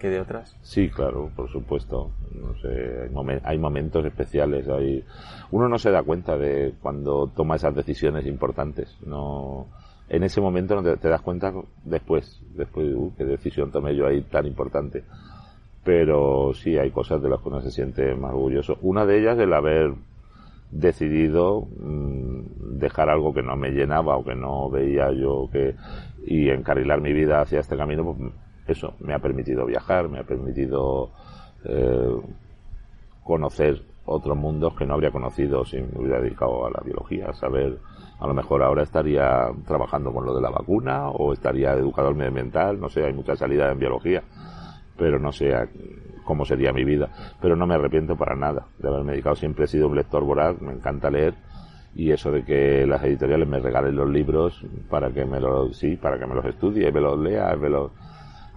que 0.00 0.08
de 0.08 0.20
otras? 0.20 0.56
Sí, 0.62 0.88
claro, 0.88 1.30
por 1.36 1.48
supuesto. 1.50 2.10
No 2.34 2.54
sé, 2.56 3.10
hay, 3.44 3.58
momentos 3.58 4.04
especiales. 4.04 4.66
Hay... 4.68 5.04
Uno 5.50 5.68
no 5.68 5.78
se 5.78 5.90
da 5.90 6.02
cuenta 6.02 6.36
de 6.36 6.74
cuando 6.80 7.28
toma 7.28 7.56
esas 7.56 7.74
decisiones 7.74 8.26
importantes. 8.26 8.96
No, 9.06 9.66
en 10.08 10.24
ese 10.24 10.40
momento 10.40 10.74
no 10.74 10.82
te, 10.96 11.08
das 11.08 11.20
cuenta 11.20 11.52
después, 11.84 12.42
después, 12.56 12.92
uh, 12.96 13.12
qué 13.16 13.24
decisión 13.24 13.70
tomé 13.70 13.94
yo 13.94 14.06
ahí 14.06 14.22
tan 14.22 14.46
importante. 14.46 15.04
Pero 15.84 16.52
sí, 16.54 16.78
hay 16.78 16.90
cosas 16.90 17.22
de 17.22 17.28
las 17.28 17.40
que 17.40 17.48
uno 17.48 17.60
se 17.60 17.70
siente 17.70 18.14
más 18.14 18.32
orgulloso. 18.32 18.78
Una 18.80 19.04
de 19.04 19.20
ellas, 19.20 19.38
el 19.38 19.52
haber 19.52 19.94
decidido 20.70 21.62
mm, 21.78 22.78
dejar 22.78 23.10
algo 23.10 23.34
que 23.34 23.42
no 23.42 23.56
me 23.56 23.70
llenaba 23.70 24.16
o 24.16 24.24
que 24.24 24.34
no 24.34 24.70
veía 24.70 25.12
yo 25.12 25.48
que 25.52 25.74
y 26.26 26.48
encarrilar 26.48 27.00
mi 27.00 27.12
vida 27.12 27.40
hacia 27.40 27.60
este 27.60 27.76
camino, 27.76 28.04
pues 28.04 28.32
eso 28.70 28.94
me 29.00 29.14
ha 29.14 29.18
permitido 29.18 29.66
viajar, 29.66 30.08
me 30.08 30.18
ha 30.18 30.24
permitido 30.24 31.10
eh, 31.64 32.16
conocer 33.24 33.82
otros 34.06 34.36
mundos 34.36 34.74
que 34.74 34.86
no 34.86 34.94
habría 34.94 35.10
conocido 35.10 35.64
si 35.64 35.76
me 35.76 35.98
hubiera 35.98 36.20
dedicado 36.20 36.66
a 36.66 36.70
la 36.70 36.80
biología, 36.84 37.32
saber 37.32 37.78
a 38.18 38.26
lo 38.26 38.34
mejor 38.34 38.62
ahora 38.62 38.82
estaría 38.82 39.48
trabajando 39.66 40.12
con 40.12 40.26
lo 40.26 40.34
de 40.34 40.42
la 40.42 40.50
vacuna 40.50 41.08
o 41.08 41.32
estaría 41.32 41.72
educador 41.72 42.14
medioambiental, 42.14 42.78
no 42.80 42.88
sé, 42.88 43.04
hay 43.04 43.12
muchas 43.12 43.38
salidas 43.38 43.72
en 43.72 43.78
biología, 43.78 44.22
pero 44.96 45.18
no 45.18 45.32
sé 45.32 45.54
cómo 46.24 46.44
sería 46.44 46.72
mi 46.72 46.84
vida. 46.84 47.08
Pero 47.40 47.56
no 47.56 47.66
me 47.66 47.74
arrepiento 47.74 48.16
para 48.16 48.36
nada 48.36 48.66
de 48.78 48.88
haberme 48.88 49.12
dedicado, 49.12 49.36
siempre 49.36 49.64
he 49.64 49.68
sido 49.68 49.88
un 49.88 49.96
lector 49.96 50.22
voraz, 50.24 50.60
me 50.60 50.72
encanta 50.72 51.10
leer 51.10 51.34
y 51.94 52.10
eso 52.10 52.30
de 52.30 52.44
que 52.44 52.86
las 52.86 53.02
editoriales 53.02 53.48
me 53.48 53.58
regalen 53.58 53.96
los 53.96 54.08
libros 54.08 54.64
para 54.88 55.10
que 55.10 55.24
me 55.24 55.40
los, 55.40 55.76
sí, 55.76 55.96
para 55.96 56.18
que 56.18 56.26
me 56.26 56.34
los 56.34 56.44
estudie, 56.44 56.92
me 56.92 57.00
los 57.00 57.18
lea, 57.18 57.56
me 57.56 57.68
los, 57.68 57.90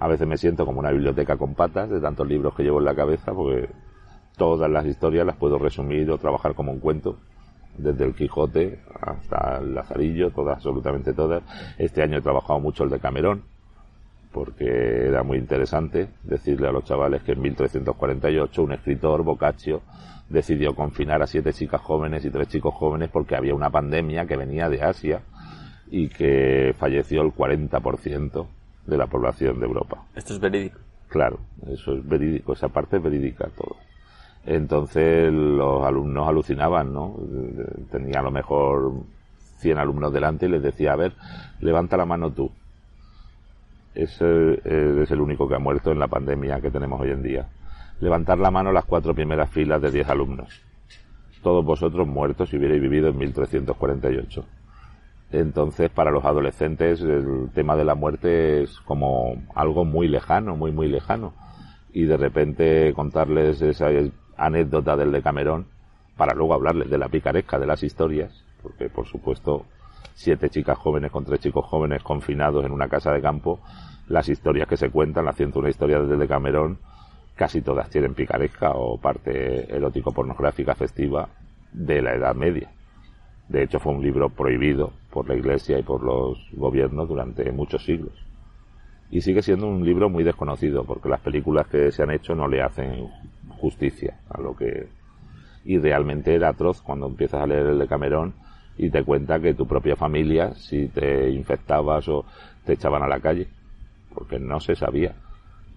a 0.04 0.08
veces 0.10 0.28
me 0.28 0.36
siento 0.36 0.66
como 0.66 0.82
una 0.82 0.92
biblioteca 0.92 1.38
con 1.38 1.56
patas 1.56 1.90
de 1.90 2.02
tantos 2.02 2.28
libros 2.28 2.54
que 2.56 2.64
llevo 2.64 2.80
en 2.80 2.84
la 2.84 2.94
cabeza 2.94 3.34
porque 3.34 3.70
todas 4.36 4.70
las 4.70 4.86
historias 4.86 5.26
las 5.26 5.38
puedo 5.38 5.58
resumir 5.58 6.12
o 6.12 6.18
trabajar 6.18 6.56
como 6.56 6.74
un 6.74 6.82
cuento 6.82 7.20
desde 7.78 8.04
el 8.04 8.14
Quijote 8.14 8.82
hasta 9.00 9.60
el 9.60 9.74
Lazarillo, 9.74 10.32
todas, 10.32 10.58
absolutamente 10.58 11.14
todas. 11.14 11.44
Este 11.78 12.04
año 12.04 12.18
he 12.18 12.22
trabajado 12.22 12.60
mucho 12.60 12.84
el 12.84 12.90
de 12.90 13.00
Camerón, 13.00 13.44
porque 14.34 15.08
era 15.08 15.24
muy 15.24 15.38
interesante 15.38 16.10
decirle 16.24 16.68
a 16.68 16.74
los 16.74 16.84
chavales 16.84 17.24
que 17.24 17.32
en 17.32 17.42
1348 17.42 18.62
un 18.62 18.74
escritor, 18.74 19.24
Boccaccio, 19.24 19.84
decidió 20.28 20.76
confinar 20.76 21.22
a 21.22 21.28
siete 21.28 21.54
chicas 21.54 21.80
jóvenes 21.80 22.26
y 22.26 22.30
tres 22.30 22.50
chicos 22.50 22.74
jóvenes 22.74 23.10
porque 23.10 23.38
había 23.38 23.56
una 23.56 23.70
pandemia 23.70 24.26
que 24.26 24.36
venía 24.36 24.68
de 24.68 24.84
Asia 24.84 25.22
y 25.90 26.10
que 26.10 26.76
falleció 26.78 27.22
el 27.22 27.34
40% 27.34 28.48
de 28.86 28.98
la 28.98 29.08
población 29.08 29.60
de 29.60 29.66
Europa. 29.66 30.04
¿Esto 30.16 30.34
es 30.34 30.40
verídico? 30.40 30.80
Claro, 31.08 31.40
eso 31.68 31.94
es 31.94 32.08
verídico, 32.08 32.54
esa 32.54 32.70
parte 32.70 32.98
es 32.98 33.04
verídica 33.04 33.48
todo. 33.56 33.76
Entonces 34.46 35.32
los 35.32 35.86
alumnos 35.86 36.28
alucinaban, 36.28 36.94
¿no? 36.94 37.16
Tenía 37.92 38.20
a 38.20 38.24
lo 38.24 38.32
mejor 38.32 38.94
100 39.58 39.78
alumnos 39.78 40.12
delante 40.12 40.48
y 40.48 40.50
les 40.50 40.62
decía, 40.62 40.94
a 40.94 40.98
ver, 40.98 41.14
levanta 41.62 41.96
la 41.98 42.06
mano 42.06 42.32
tú. 42.32 42.52
Ese 43.96 44.60
es 45.04 45.12
el 45.12 45.22
único 45.22 45.48
que 45.48 45.56
ha 45.56 45.60
muerto 45.60 45.92
en 45.92 46.00
la 46.00 46.08
pandemia 46.08 46.60
que 46.60 46.72
tenemos 46.72 47.00
hoy 47.00 47.12
en 47.12 47.22
día. 47.22 47.48
Levantar 48.00 48.40
la 48.40 48.52
mano 48.52 48.72
las 48.72 48.86
cuatro 48.86 49.14
primeras 49.14 49.50
filas 49.52 49.82
de 49.82 49.92
10 49.92 50.10
alumnos. 50.10 50.62
Todos 51.42 51.64
vosotros 51.64 52.08
muertos 52.08 52.50
si 52.50 52.58
hubierais 52.58 52.82
vivido 52.82 53.10
en 53.10 53.18
1348. 53.18 54.46
Entonces, 55.34 55.90
para 55.90 56.12
los 56.12 56.24
adolescentes, 56.26 57.02
el 57.02 57.50
tema 57.56 57.76
de 57.76 57.84
la 57.84 57.96
muerte 57.96 58.62
es 58.62 58.80
como 58.82 59.34
algo 59.56 59.84
muy 59.84 60.08
lejano, 60.08 60.56
muy, 60.56 60.72
muy 60.72 60.88
lejano. 60.88 61.34
Y 61.92 62.04
de 62.04 62.18
repente 62.18 62.94
contarles 62.94 63.60
esa 63.64 63.88
anécdota 64.38 64.96
del 64.96 65.12
Decamerón 65.12 65.66
para 66.18 66.36
luego 66.36 66.54
hablarles 66.54 66.88
de 66.92 67.00
la 67.00 67.10
picaresca 67.10 67.58
de 67.58 67.66
las 67.66 67.82
historias, 67.82 68.44
porque 68.62 68.90
por 68.90 69.08
supuesto 69.08 69.66
siete 70.14 70.52
chicas 70.52 70.78
jóvenes 70.78 71.12
con 71.12 71.26
tres 71.26 71.40
chicos 71.40 71.66
jóvenes 71.66 72.04
confinados 72.04 72.64
en 72.64 72.72
una 72.72 72.88
casa 72.88 73.12
de 73.12 73.22
campo, 73.22 73.60
las 74.08 74.30
historias 74.30 74.68
que 74.68 74.78
se 74.78 74.92
cuentan, 74.92 75.26
la 75.26 75.34
una 75.56 75.70
historia 75.70 76.00
desde 76.00 76.16
Decamerón, 76.16 76.78
casi 77.34 77.62
todas 77.62 77.90
tienen 77.90 78.14
picaresca 78.14 78.74
o 78.76 79.00
parte 79.00 79.76
erótico 79.76 80.12
pornográfica 80.12 80.76
festiva 80.76 81.28
de 81.72 82.04
la 82.04 82.14
Edad 82.14 82.36
Media. 82.36 82.70
De 83.50 83.64
hecho 83.64 83.80
fue 83.80 83.94
un 83.94 84.04
libro 84.04 84.30
prohibido 84.30 84.94
por 85.14 85.30
la 85.30 85.36
Iglesia 85.36 85.78
y 85.78 85.84
por 85.84 86.04
los 86.04 86.40
gobiernos 86.54 87.08
durante 87.08 87.52
muchos 87.52 87.86
siglos. 87.86 88.14
Y 89.12 89.22
sigue 89.22 89.44
siendo 89.44 89.68
un 89.68 89.86
libro 89.86 90.10
muy 90.10 90.24
desconocido 90.24 90.84
porque 90.86 91.08
las 91.08 91.22
películas 91.22 91.68
que 91.68 91.92
se 91.92 92.02
han 92.02 92.10
hecho 92.10 92.34
no 92.34 92.48
le 92.48 92.64
hacen 92.64 93.08
justicia 93.60 94.20
a 94.30 94.42
lo 94.42 94.56
que 94.56 94.88
y 95.66 95.78
realmente 95.78 96.34
era 96.34 96.50
atroz 96.50 96.82
cuando 96.82 97.08
empiezas 97.08 97.42
a 97.42 97.48
leer 97.48 97.68
el 97.68 97.80
de 97.80 97.88
Camerón 97.88 98.34
y 98.78 98.90
te 98.90 99.04
cuenta 99.04 99.40
que 99.40 99.54
tu 99.54 99.68
propia 99.68 99.96
familia 99.96 100.56
si 100.56 100.88
te 100.88 101.30
infectabas 101.30 102.10
o 102.10 102.26
te 102.66 102.74
echaban 102.74 103.04
a 103.04 103.08
la 103.08 103.22
calle 103.22 103.48
porque 104.14 104.40
no 104.40 104.60
se 104.60 104.76
sabía 104.76 105.16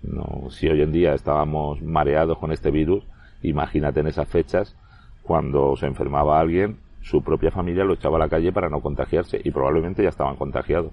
no 0.02 0.50
si 0.50 0.66
hoy 0.66 0.82
en 0.82 0.90
día 0.90 1.14
estábamos 1.14 1.80
mareados 1.82 2.38
con 2.38 2.50
este 2.50 2.72
virus 2.72 3.04
imagínate 3.42 4.00
en 4.00 4.08
esas 4.08 4.28
fechas 4.28 4.74
cuando 5.22 5.76
se 5.76 5.86
enfermaba 5.86 6.40
alguien 6.40 6.78
su 7.06 7.22
propia 7.22 7.52
familia 7.52 7.84
lo 7.84 7.94
echaba 7.94 8.16
a 8.16 8.20
la 8.20 8.28
calle 8.28 8.52
para 8.52 8.68
no 8.68 8.80
contagiarse 8.80 9.40
y 9.42 9.50
probablemente 9.52 10.02
ya 10.02 10.08
estaban 10.08 10.34
contagiados. 10.34 10.92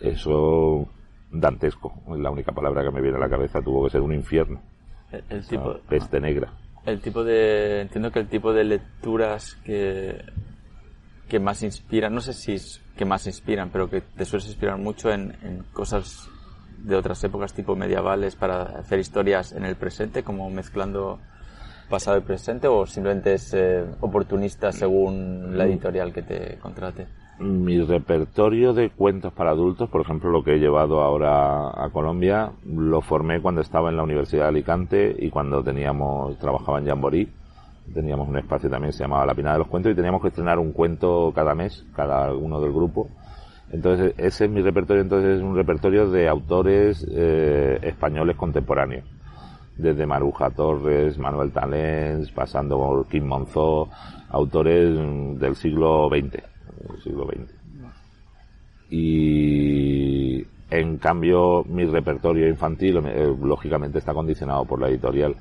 Eso 0.00 0.88
dantesco 1.30 1.92
es 2.08 2.18
la 2.18 2.30
única 2.30 2.52
palabra 2.52 2.82
que 2.82 2.90
me 2.90 3.00
viene 3.00 3.18
a 3.18 3.20
la 3.20 3.28
cabeza 3.28 3.62
tuvo 3.62 3.84
que 3.84 3.90
ser 3.90 4.00
un 4.00 4.12
infierno. 4.14 4.60
El, 5.10 5.46
tipo 5.46 5.78
peste 5.88 6.20
negra. 6.20 6.52
el 6.84 7.00
tipo 7.00 7.22
de 7.24 7.80
entiendo 7.82 8.10
que 8.10 8.18
el 8.18 8.28
tipo 8.28 8.52
de 8.52 8.64
lecturas 8.64 9.54
que 9.64 10.22
que 11.28 11.38
más 11.38 11.62
inspiran 11.62 12.14
no 12.14 12.20
sé 12.20 12.34
si 12.34 12.54
es 12.54 12.82
que 12.94 13.06
más 13.06 13.26
inspiran 13.26 13.70
pero 13.70 13.88
que 13.88 14.02
te 14.02 14.26
sueles 14.26 14.48
inspirar 14.48 14.76
mucho 14.76 15.10
en, 15.10 15.34
en 15.42 15.62
cosas 15.72 16.28
de 16.78 16.94
otras 16.94 17.24
épocas 17.24 17.54
tipo 17.54 17.74
medievales 17.74 18.36
para 18.36 18.62
hacer 18.80 18.98
historias 18.98 19.52
en 19.52 19.64
el 19.64 19.76
presente 19.76 20.22
como 20.22 20.50
mezclando 20.50 21.20
pasado 21.88 22.18
y 22.18 22.20
presente 22.20 22.68
o 22.68 22.86
simplemente 22.86 23.34
es 23.34 23.54
eh, 23.54 23.84
oportunista 24.00 24.72
según 24.72 25.56
la 25.56 25.64
mm. 25.64 25.68
editorial 25.68 26.12
que 26.12 26.22
te 26.22 26.58
contrate 26.58 27.06
mi 27.38 27.80
repertorio 27.80 28.72
de 28.72 28.90
cuentos 28.90 29.32
para 29.32 29.50
adultos, 29.50 29.88
por 29.88 30.00
ejemplo, 30.00 30.30
lo 30.30 30.42
que 30.42 30.54
he 30.54 30.58
llevado 30.58 31.00
ahora 31.00 31.68
a 31.68 31.88
Colombia, 31.90 32.50
lo 32.66 33.00
formé 33.00 33.40
cuando 33.40 33.60
estaba 33.60 33.90
en 33.90 33.96
la 33.96 34.02
Universidad 34.02 34.44
de 34.44 34.48
Alicante 34.48 35.16
y 35.18 35.30
cuando 35.30 35.62
teníamos, 35.62 36.36
trabajaba 36.38 36.78
en 36.78 36.86
Jamboree. 36.86 37.28
Teníamos 37.94 38.28
un 38.28 38.36
espacio 38.36 38.68
también 38.68 38.90
que 38.90 38.98
se 38.98 39.04
llamaba 39.04 39.24
La 39.24 39.34
Pinada 39.34 39.54
de 39.54 39.60
los 39.60 39.68
Cuentos 39.68 39.92
y 39.92 39.94
teníamos 39.94 40.20
que 40.20 40.28
estrenar 40.28 40.58
un 40.58 40.72
cuento 40.72 41.32
cada 41.34 41.54
mes, 41.54 41.86
cada 41.94 42.34
uno 42.34 42.60
del 42.60 42.72
grupo. 42.72 43.08
Entonces, 43.70 44.14
ese 44.18 44.46
es 44.46 44.50
mi 44.50 44.60
repertorio, 44.60 45.02
entonces 45.02 45.36
es 45.36 45.42
un 45.42 45.54
repertorio 45.54 46.10
de 46.10 46.28
autores 46.28 47.06
eh, 47.10 47.78
españoles 47.82 48.36
contemporáneos. 48.36 49.04
Desde 49.78 50.06
Maruja 50.06 50.50
Torres, 50.50 51.18
Manuel 51.18 51.52
Talens, 51.52 52.30
pasando 52.32 52.76
por 52.76 53.06
Kim 53.06 53.24
Monzó, 53.24 53.88
autores 54.28 54.94
del 55.38 55.56
siglo 55.56 56.08
XX 56.10 56.58
siglo 57.02 57.26
XX. 57.26 57.54
Y 58.90 60.46
en 60.70 60.98
cambio 60.98 61.64
mi 61.64 61.84
repertorio 61.84 62.48
infantil 62.48 62.98
eh, 63.06 63.34
lógicamente 63.42 63.98
está 63.98 64.14
condicionado 64.14 64.64
por 64.64 64.80
la 64.80 64.88
editorial. 64.88 65.36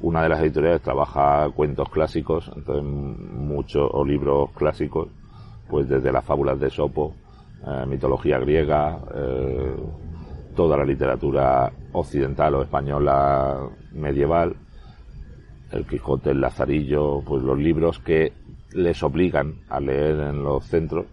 Una 0.00 0.22
de 0.22 0.28
las 0.30 0.40
editoriales 0.40 0.82
trabaja 0.82 1.48
cuentos 1.50 1.88
clásicos, 1.90 2.50
entonces 2.54 2.84
muchos 2.84 3.88
o 3.92 4.04
libros 4.04 4.50
clásicos, 4.52 5.08
pues 5.68 5.88
desde 5.88 6.12
las 6.12 6.24
fábulas 6.24 6.58
de 6.58 6.70
Sopo, 6.70 7.14
eh, 7.66 7.84
mitología 7.86 8.38
griega, 8.38 8.98
eh, 9.14 9.76
toda 10.56 10.76
la 10.76 10.84
literatura 10.84 11.70
occidental 11.92 12.54
o 12.54 12.62
española 12.62 13.68
medieval, 13.92 14.56
el 15.72 15.86
Quijote, 15.86 16.30
el 16.30 16.40
Lazarillo, 16.40 17.22
pues 17.22 17.42
los 17.42 17.58
libros 17.58 17.98
que 18.00 18.32
les 18.72 19.02
obligan 19.02 19.54
a 19.68 19.80
leer 19.80 20.20
en 20.20 20.42
los 20.42 20.64
centros, 20.66 21.06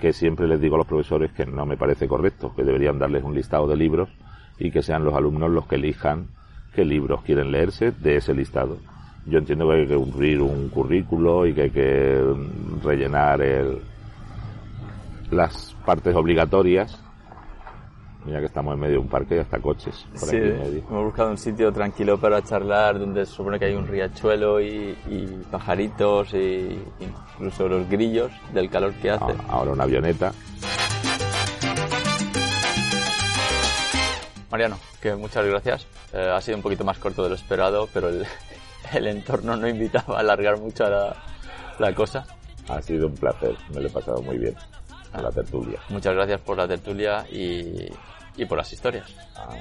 que 0.00 0.12
siempre 0.12 0.46
les 0.46 0.60
digo 0.60 0.74
a 0.74 0.78
los 0.78 0.86
profesores 0.86 1.32
que 1.32 1.46
no 1.46 1.64
me 1.66 1.76
parece 1.76 2.06
correcto, 2.06 2.52
que 2.54 2.64
deberían 2.64 2.98
darles 2.98 3.24
un 3.24 3.34
listado 3.34 3.66
de 3.66 3.76
libros 3.76 4.08
y 4.58 4.70
que 4.70 4.82
sean 4.82 5.04
los 5.04 5.14
alumnos 5.14 5.50
los 5.50 5.66
que 5.66 5.76
elijan 5.76 6.28
qué 6.74 6.84
libros 6.84 7.22
quieren 7.22 7.50
leerse 7.50 7.92
de 7.92 8.16
ese 8.16 8.34
listado. 8.34 8.78
Yo 9.26 9.38
entiendo 9.38 9.68
que 9.68 9.74
hay 9.74 9.86
que 9.86 9.96
cumplir 9.96 10.40
un 10.40 10.68
currículo 10.68 11.46
y 11.46 11.54
que 11.54 11.62
hay 11.62 11.70
que 11.70 12.22
rellenar 12.82 13.40
el, 13.40 13.78
las 15.30 15.74
partes 15.84 16.14
obligatorias 16.14 17.02
Mira 18.26 18.40
que 18.40 18.46
estamos 18.46 18.74
en 18.74 18.80
medio 18.80 18.94
de 18.94 18.98
un 18.98 19.08
parque 19.08 19.36
y 19.36 19.38
hasta 19.38 19.60
coches. 19.60 20.04
Por 20.18 20.28
sí, 20.28 20.36
hemos 20.36 21.04
buscado 21.04 21.30
un 21.30 21.38
sitio 21.38 21.72
tranquilo 21.72 22.18
para 22.18 22.42
charlar 22.42 22.98
donde 22.98 23.24
se 23.24 23.32
supone 23.32 23.56
que 23.56 23.66
hay 23.66 23.74
un 23.76 23.86
riachuelo 23.86 24.60
y, 24.60 24.96
pajaritos 25.48 26.34
e 26.34 26.76
incluso 26.98 27.68
los 27.68 27.88
grillos 27.88 28.32
del 28.52 28.68
calor 28.68 28.94
que 28.94 29.12
hace. 29.12 29.32
Ahora 29.48 29.70
una 29.70 29.84
avioneta. 29.84 30.32
Mariano, 34.50 34.76
que 35.00 35.14
muchas 35.14 35.46
gracias. 35.46 35.86
Eh, 36.12 36.28
ha 36.28 36.40
sido 36.40 36.56
un 36.56 36.64
poquito 36.64 36.82
más 36.82 36.98
corto 36.98 37.22
de 37.22 37.28
lo 37.28 37.36
esperado, 37.36 37.88
pero 37.94 38.08
el, 38.08 38.26
el 38.92 39.06
entorno 39.06 39.56
no 39.56 39.68
invitaba 39.68 40.16
a 40.16 40.20
alargar 40.20 40.58
mucho 40.58 40.88
la, 40.90 41.14
la 41.78 41.94
cosa. 41.94 42.26
Ha 42.68 42.82
sido 42.82 43.06
un 43.06 43.14
placer, 43.14 43.54
me 43.72 43.82
lo 43.82 43.86
he 43.86 43.90
pasado 43.90 44.20
muy 44.20 44.36
bien. 44.36 44.56
a 45.12 45.22
la 45.22 45.30
tertulia. 45.30 45.78
Muchas 45.90 46.12
gracias 46.12 46.40
por 46.40 46.56
la 46.56 46.66
tertulia 46.66 47.24
y, 47.30 47.88
y 48.36 48.44
por 48.44 48.58
las 48.58 48.72
historias. 48.72 49.14
Ah, 49.34 49.56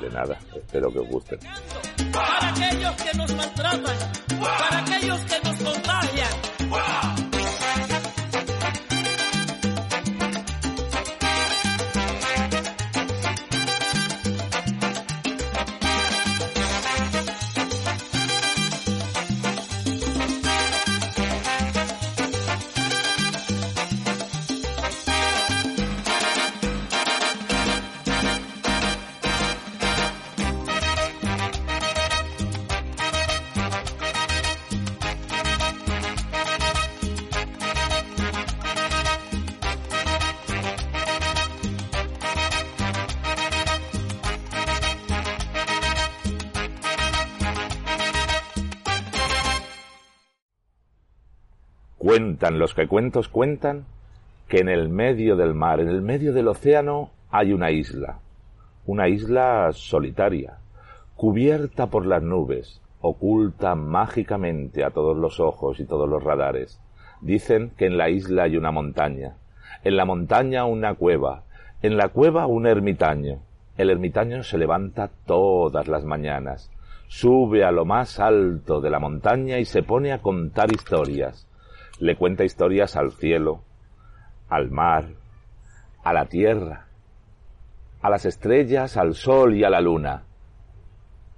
de 0.00 0.10
nada, 0.10 0.38
espero 0.54 0.92
que 0.92 0.98
os 0.98 1.08
gusten. 1.08 1.38
Para 2.12 2.48
aquellos 2.50 2.94
que 3.02 3.16
nos 3.16 3.34
maltratan, 3.34 3.96
Cuentan 52.36 52.58
los 52.58 52.74
que 52.74 52.86
cuentos 52.86 53.28
cuentan 53.28 53.86
que 54.46 54.58
en 54.58 54.68
el 54.68 54.90
medio 54.90 55.36
del 55.36 55.54
mar, 55.54 55.80
en 55.80 55.88
el 55.88 56.02
medio 56.02 56.34
del 56.34 56.48
océano, 56.48 57.08
hay 57.30 57.54
una 57.54 57.70
isla, 57.70 58.18
una 58.84 59.08
isla 59.08 59.70
solitaria, 59.72 60.58
cubierta 61.14 61.86
por 61.86 62.04
las 62.04 62.22
nubes, 62.22 62.82
oculta 63.00 63.74
mágicamente 63.74 64.84
a 64.84 64.90
todos 64.90 65.16
los 65.16 65.40
ojos 65.40 65.80
y 65.80 65.86
todos 65.86 66.06
los 66.10 66.22
radares. 66.22 66.78
Dicen 67.22 67.70
que 67.78 67.86
en 67.86 67.96
la 67.96 68.10
isla 68.10 68.42
hay 68.42 68.58
una 68.58 68.70
montaña, 68.70 69.36
en 69.82 69.96
la 69.96 70.04
montaña 70.04 70.66
una 70.66 70.92
cueva, 70.92 71.44
en 71.80 71.96
la 71.96 72.08
cueva 72.08 72.46
un 72.46 72.66
ermitaño. 72.66 73.38
El 73.78 73.88
ermitaño 73.88 74.42
se 74.42 74.58
levanta 74.58 75.08
todas 75.24 75.88
las 75.88 76.04
mañanas, 76.04 76.70
sube 77.08 77.64
a 77.64 77.70
lo 77.70 77.86
más 77.86 78.20
alto 78.20 78.82
de 78.82 78.90
la 78.90 78.98
montaña 78.98 79.58
y 79.58 79.64
se 79.64 79.82
pone 79.82 80.12
a 80.12 80.20
contar 80.20 80.70
historias 80.70 81.46
le 81.98 82.16
cuenta 82.16 82.44
historias 82.44 82.96
al 82.96 83.12
cielo, 83.12 83.62
al 84.48 84.70
mar, 84.70 85.08
a 86.02 86.12
la 86.12 86.26
tierra, 86.26 86.86
a 88.02 88.10
las 88.10 88.26
estrellas, 88.26 88.96
al 88.96 89.14
sol 89.14 89.54
y 89.54 89.64
a 89.64 89.70
la 89.70 89.80
luna. 89.80 90.24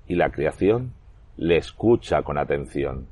Y 0.07 0.15
la 0.15 0.31
creación 0.31 0.93
le 1.37 1.57
escucha 1.57 2.23
con 2.23 2.39
atención. 2.39 3.07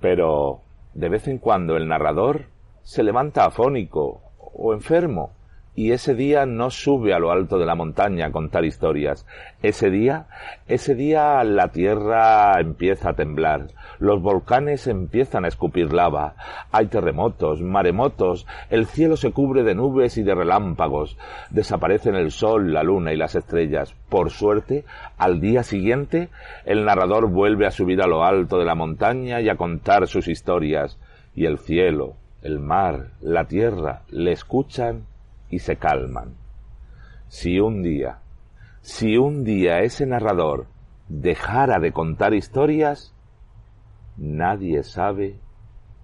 Pero 0.00 0.60
de 0.94 1.08
vez 1.08 1.28
en 1.28 1.38
cuando 1.38 1.76
el 1.76 1.88
narrador 1.88 2.46
se 2.82 3.02
levanta 3.02 3.44
afónico 3.44 4.22
o 4.38 4.72
enfermo 4.72 5.35
y 5.76 5.92
ese 5.92 6.14
día 6.14 6.46
no 6.46 6.70
sube 6.70 7.12
a 7.12 7.18
lo 7.18 7.30
alto 7.30 7.58
de 7.58 7.66
la 7.66 7.74
montaña 7.74 8.26
a 8.26 8.32
contar 8.32 8.64
historias. 8.64 9.26
Ese 9.62 9.90
día, 9.90 10.26
ese 10.66 10.94
día 10.94 11.44
la 11.44 11.68
tierra 11.68 12.58
empieza 12.58 13.10
a 13.10 13.12
temblar, 13.12 13.68
los 13.98 14.22
volcanes 14.22 14.86
empiezan 14.86 15.44
a 15.44 15.48
escupir 15.48 15.92
lava, 15.92 16.34
hay 16.72 16.86
terremotos, 16.86 17.60
maremotos, 17.60 18.46
el 18.70 18.86
cielo 18.86 19.18
se 19.18 19.32
cubre 19.32 19.64
de 19.64 19.74
nubes 19.74 20.16
y 20.16 20.22
de 20.22 20.34
relámpagos, 20.34 21.18
desaparecen 21.50 22.14
el 22.14 22.30
sol, 22.30 22.72
la 22.72 22.82
luna 22.82 23.12
y 23.12 23.16
las 23.16 23.34
estrellas. 23.34 23.94
Por 24.08 24.30
suerte, 24.30 24.86
al 25.18 25.42
día 25.42 25.62
siguiente, 25.62 26.30
el 26.64 26.86
narrador 26.86 27.28
vuelve 27.28 27.66
a 27.66 27.70
subir 27.70 28.00
a 28.00 28.06
lo 28.06 28.24
alto 28.24 28.58
de 28.58 28.64
la 28.64 28.74
montaña 28.74 29.42
y 29.42 29.50
a 29.50 29.56
contar 29.56 30.08
sus 30.08 30.26
historias, 30.26 30.98
y 31.34 31.44
el 31.44 31.58
cielo, 31.58 32.14
el 32.40 32.60
mar, 32.60 33.08
la 33.20 33.44
tierra 33.44 34.00
le 34.08 34.32
escuchan 34.32 35.04
y 35.50 35.58
se 35.58 35.76
calman. 35.76 36.34
Si 37.28 37.58
un 37.58 37.82
día, 37.82 38.18
si 38.80 39.16
un 39.16 39.44
día 39.44 39.80
ese 39.80 40.06
narrador 40.06 40.66
dejara 41.08 41.78
de 41.78 41.92
contar 41.92 42.34
historias, 42.34 43.12
nadie 44.16 44.82
sabe 44.82 45.38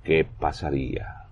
qué 0.05 0.25
pasaría. 0.25 1.23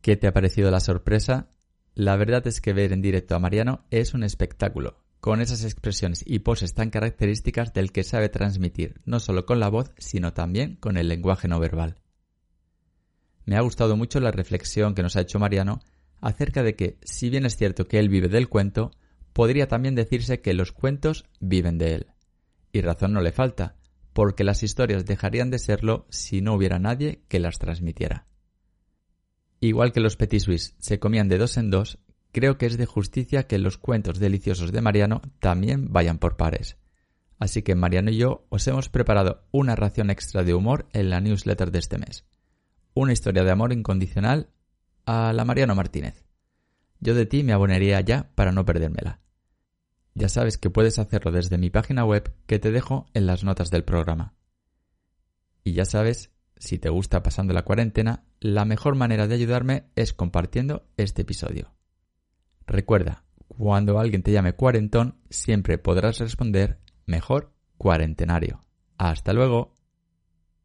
¿Qué 0.00 0.16
te 0.16 0.26
ha 0.26 0.32
parecido 0.32 0.70
la 0.70 0.80
sorpresa? 0.80 1.48
La 1.94 2.16
verdad 2.16 2.46
es 2.46 2.60
que 2.60 2.72
ver 2.72 2.92
en 2.92 3.02
directo 3.02 3.34
a 3.34 3.40
Mariano 3.40 3.84
es 3.90 4.14
un 4.14 4.22
espectáculo, 4.22 5.02
con 5.20 5.40
esas 5.40 5.64
expresiones 5.64 6.22
y 6.24 6.38
poses 6.38 6.74
tan 6.74 6.90
características 6.90 7.74
del 7.74 7.92
que 7.92 8.04
sabe 8.04 8.28
transmitir, 8.28 9.00
no 9.04 9.20
solo 9.20 9.44
con 9.44 9.58
la 9.58 9.68
voz, 9.68 9.90
sino 9.98 10.32
también 10.32 10.76
con 10.76 10.96
el 10.96 11.08
lenguaje 11.08 11.48
no 11.48 11.58
verbal. 11.58 11.96
Me 13.48 13.56
ha 13.56 13.62
gustado 13.62 13.96
mucho 13.96 14.20
la 14.20 14.30
reflexión 14.30 14.94
que 14.94 15.02
nos 15.02 15.16
ha 15.16 15.22
hecho 15.22 15.38
Mariano 15.38 15.80
acerca 16.20 16.62
de 16.62 16.76
que, 16.76 16.98
si 17.00 17.30
bien 17.30 17.46
es 17.46 17.56
cierto 17.56 17.86
que 17.86 17.98
él 17.98 18.10
vive 18.10 18.28
del 18.28 18.50
cuento, 18.50 18.90
podría 19.32 19.68
también 19.68 19.94
decirse 19.94 20.42
que 20.42 20.52
los 20.52 20.70
cuentos 20.70 21.24
viven 21.40 21.78
de 21.78 21.94
él. 21.94 22.06
Y 22.72 22.82
razón 22.82 23.14
no 23.14 23.22
le 23.22 23.32
falta, 23.32 23.76
porque 24.12 24.44
las 24.44 24.62
historias 24.62 25.06
dejarían 25.06 25.50
de 25.50 25.58
serlo 25.58 26.04
si 26.10 26.42
no 26.42 26.52
hubiera 26.52 26.78
nadie 26.78 27.22
que 27.26 27.38
las 27.38 27.58
transmitiera. 27.58 28.26
Igual 29.60 29.92
que 29.92 30.00
los 30.00 30.18
Petit 30.18 30.42
Suisse 30.42 30.74
se 30.78 30.98
comían 30.98 31.30
de 31.30 31.38
dos 31.38 31.56
en 31.56 31.70
dos, 31.70 32.00
creo 32.32 32.58
que 32.58 32.66
es 32.66 32.76
de 32.76 32.84
justicia 32.84 33.46
que 33.46 33.56
los 33.56 33.78
cuentos 33.78 34.18
deliciosos 34.18 34.72
de 34.72 34.82
Mariano 34.82 35.22
también 35.40 35.90
vayan 35.90 36.18
por 36.18 36.36
pares. 36.36 36.76
Así 37.38 37.62
que 37.62 37.74
Mariano 37.74 38.10
y 38.10 38.18
yo 38.18 38.44
os 38.50 38.68
hemos 38.68 38.90
preparado 38.90 39.46
una 39.52 39.74
ración 39.74 40.10
extra 40.10 40.44
de 40.44 40.52
humor 40.52 40.86
en 40.92 41.08
la 41.08 41.22
newsletter 41.22 41.70
de 41.70 41.78
este 41.78 41.96
mes 41.96 42.26
una 43.00 43.12
historia 43.12 43.44
de 43.44 43.50
amor 43.52 43.72
incondicional 43.72 44.50
a 45.06 45.32
la 45.32 45.44
Mariano 45.44 45.76
Martínez. 45.76 46.24
Yo 46.98 47.14
de 47.14 47.26
ti 47.26 47.44
me 47.44 47.52
abonaría 47.52 48.00
ya 48.00 48.32
para 48.34 48.50
no 48.50 48.64
perdérmela. 48.64 49.20
Ya 50.14 50.28
sabes 50.28 50.58
que 50.58 50.68
puedes 50.68 50.98
hacerlo 50.98 51.30
desde 51.30 51.58
mi 51.58 51.70
página 51.70 52.04
web 52.04 52.34
que 52.46 52.58
te 52.58 52.72
dejo 52.72 53.06
en 53.14 53.26
las 53.26 53.44
notas 53.44 53.70
del 53.70 53.84
programa. 53.84 54.34
Y 55.62 55.74
ya 55.74 55.84
sabes, 55.84 56.32
si 56.56 56.78
te 56.78 56.88
gusta 56.88 57.22
pasando 57.22 57.54
la 57.54 57.64
cuarentena, 57.64 58.24
la 58.40 58.64
mejor 58.64 58.96
manera 58.96 59.28
de 59.28 59.36
ayudarme 59.36 59.84
es 59.94 60.12
compartiendo 60.12 60.88
este 60.96 61.22
episodio. 61.22 61.72
Recuerda, 62.66 63.22
cuando 63.46 64.00
alguien 64.00 64.24
te 64.24 64.32
llame 64.32 64.54
cuarentón, 64.54 65.20
siempre 65.30 65.78
podrás 65.78 66.18
responder 66.18 66.80
mejor 67.06 67.54
cuarentenario. 67.76 68.60
Hasta 68.96 69.32
luego. 69.32 69.77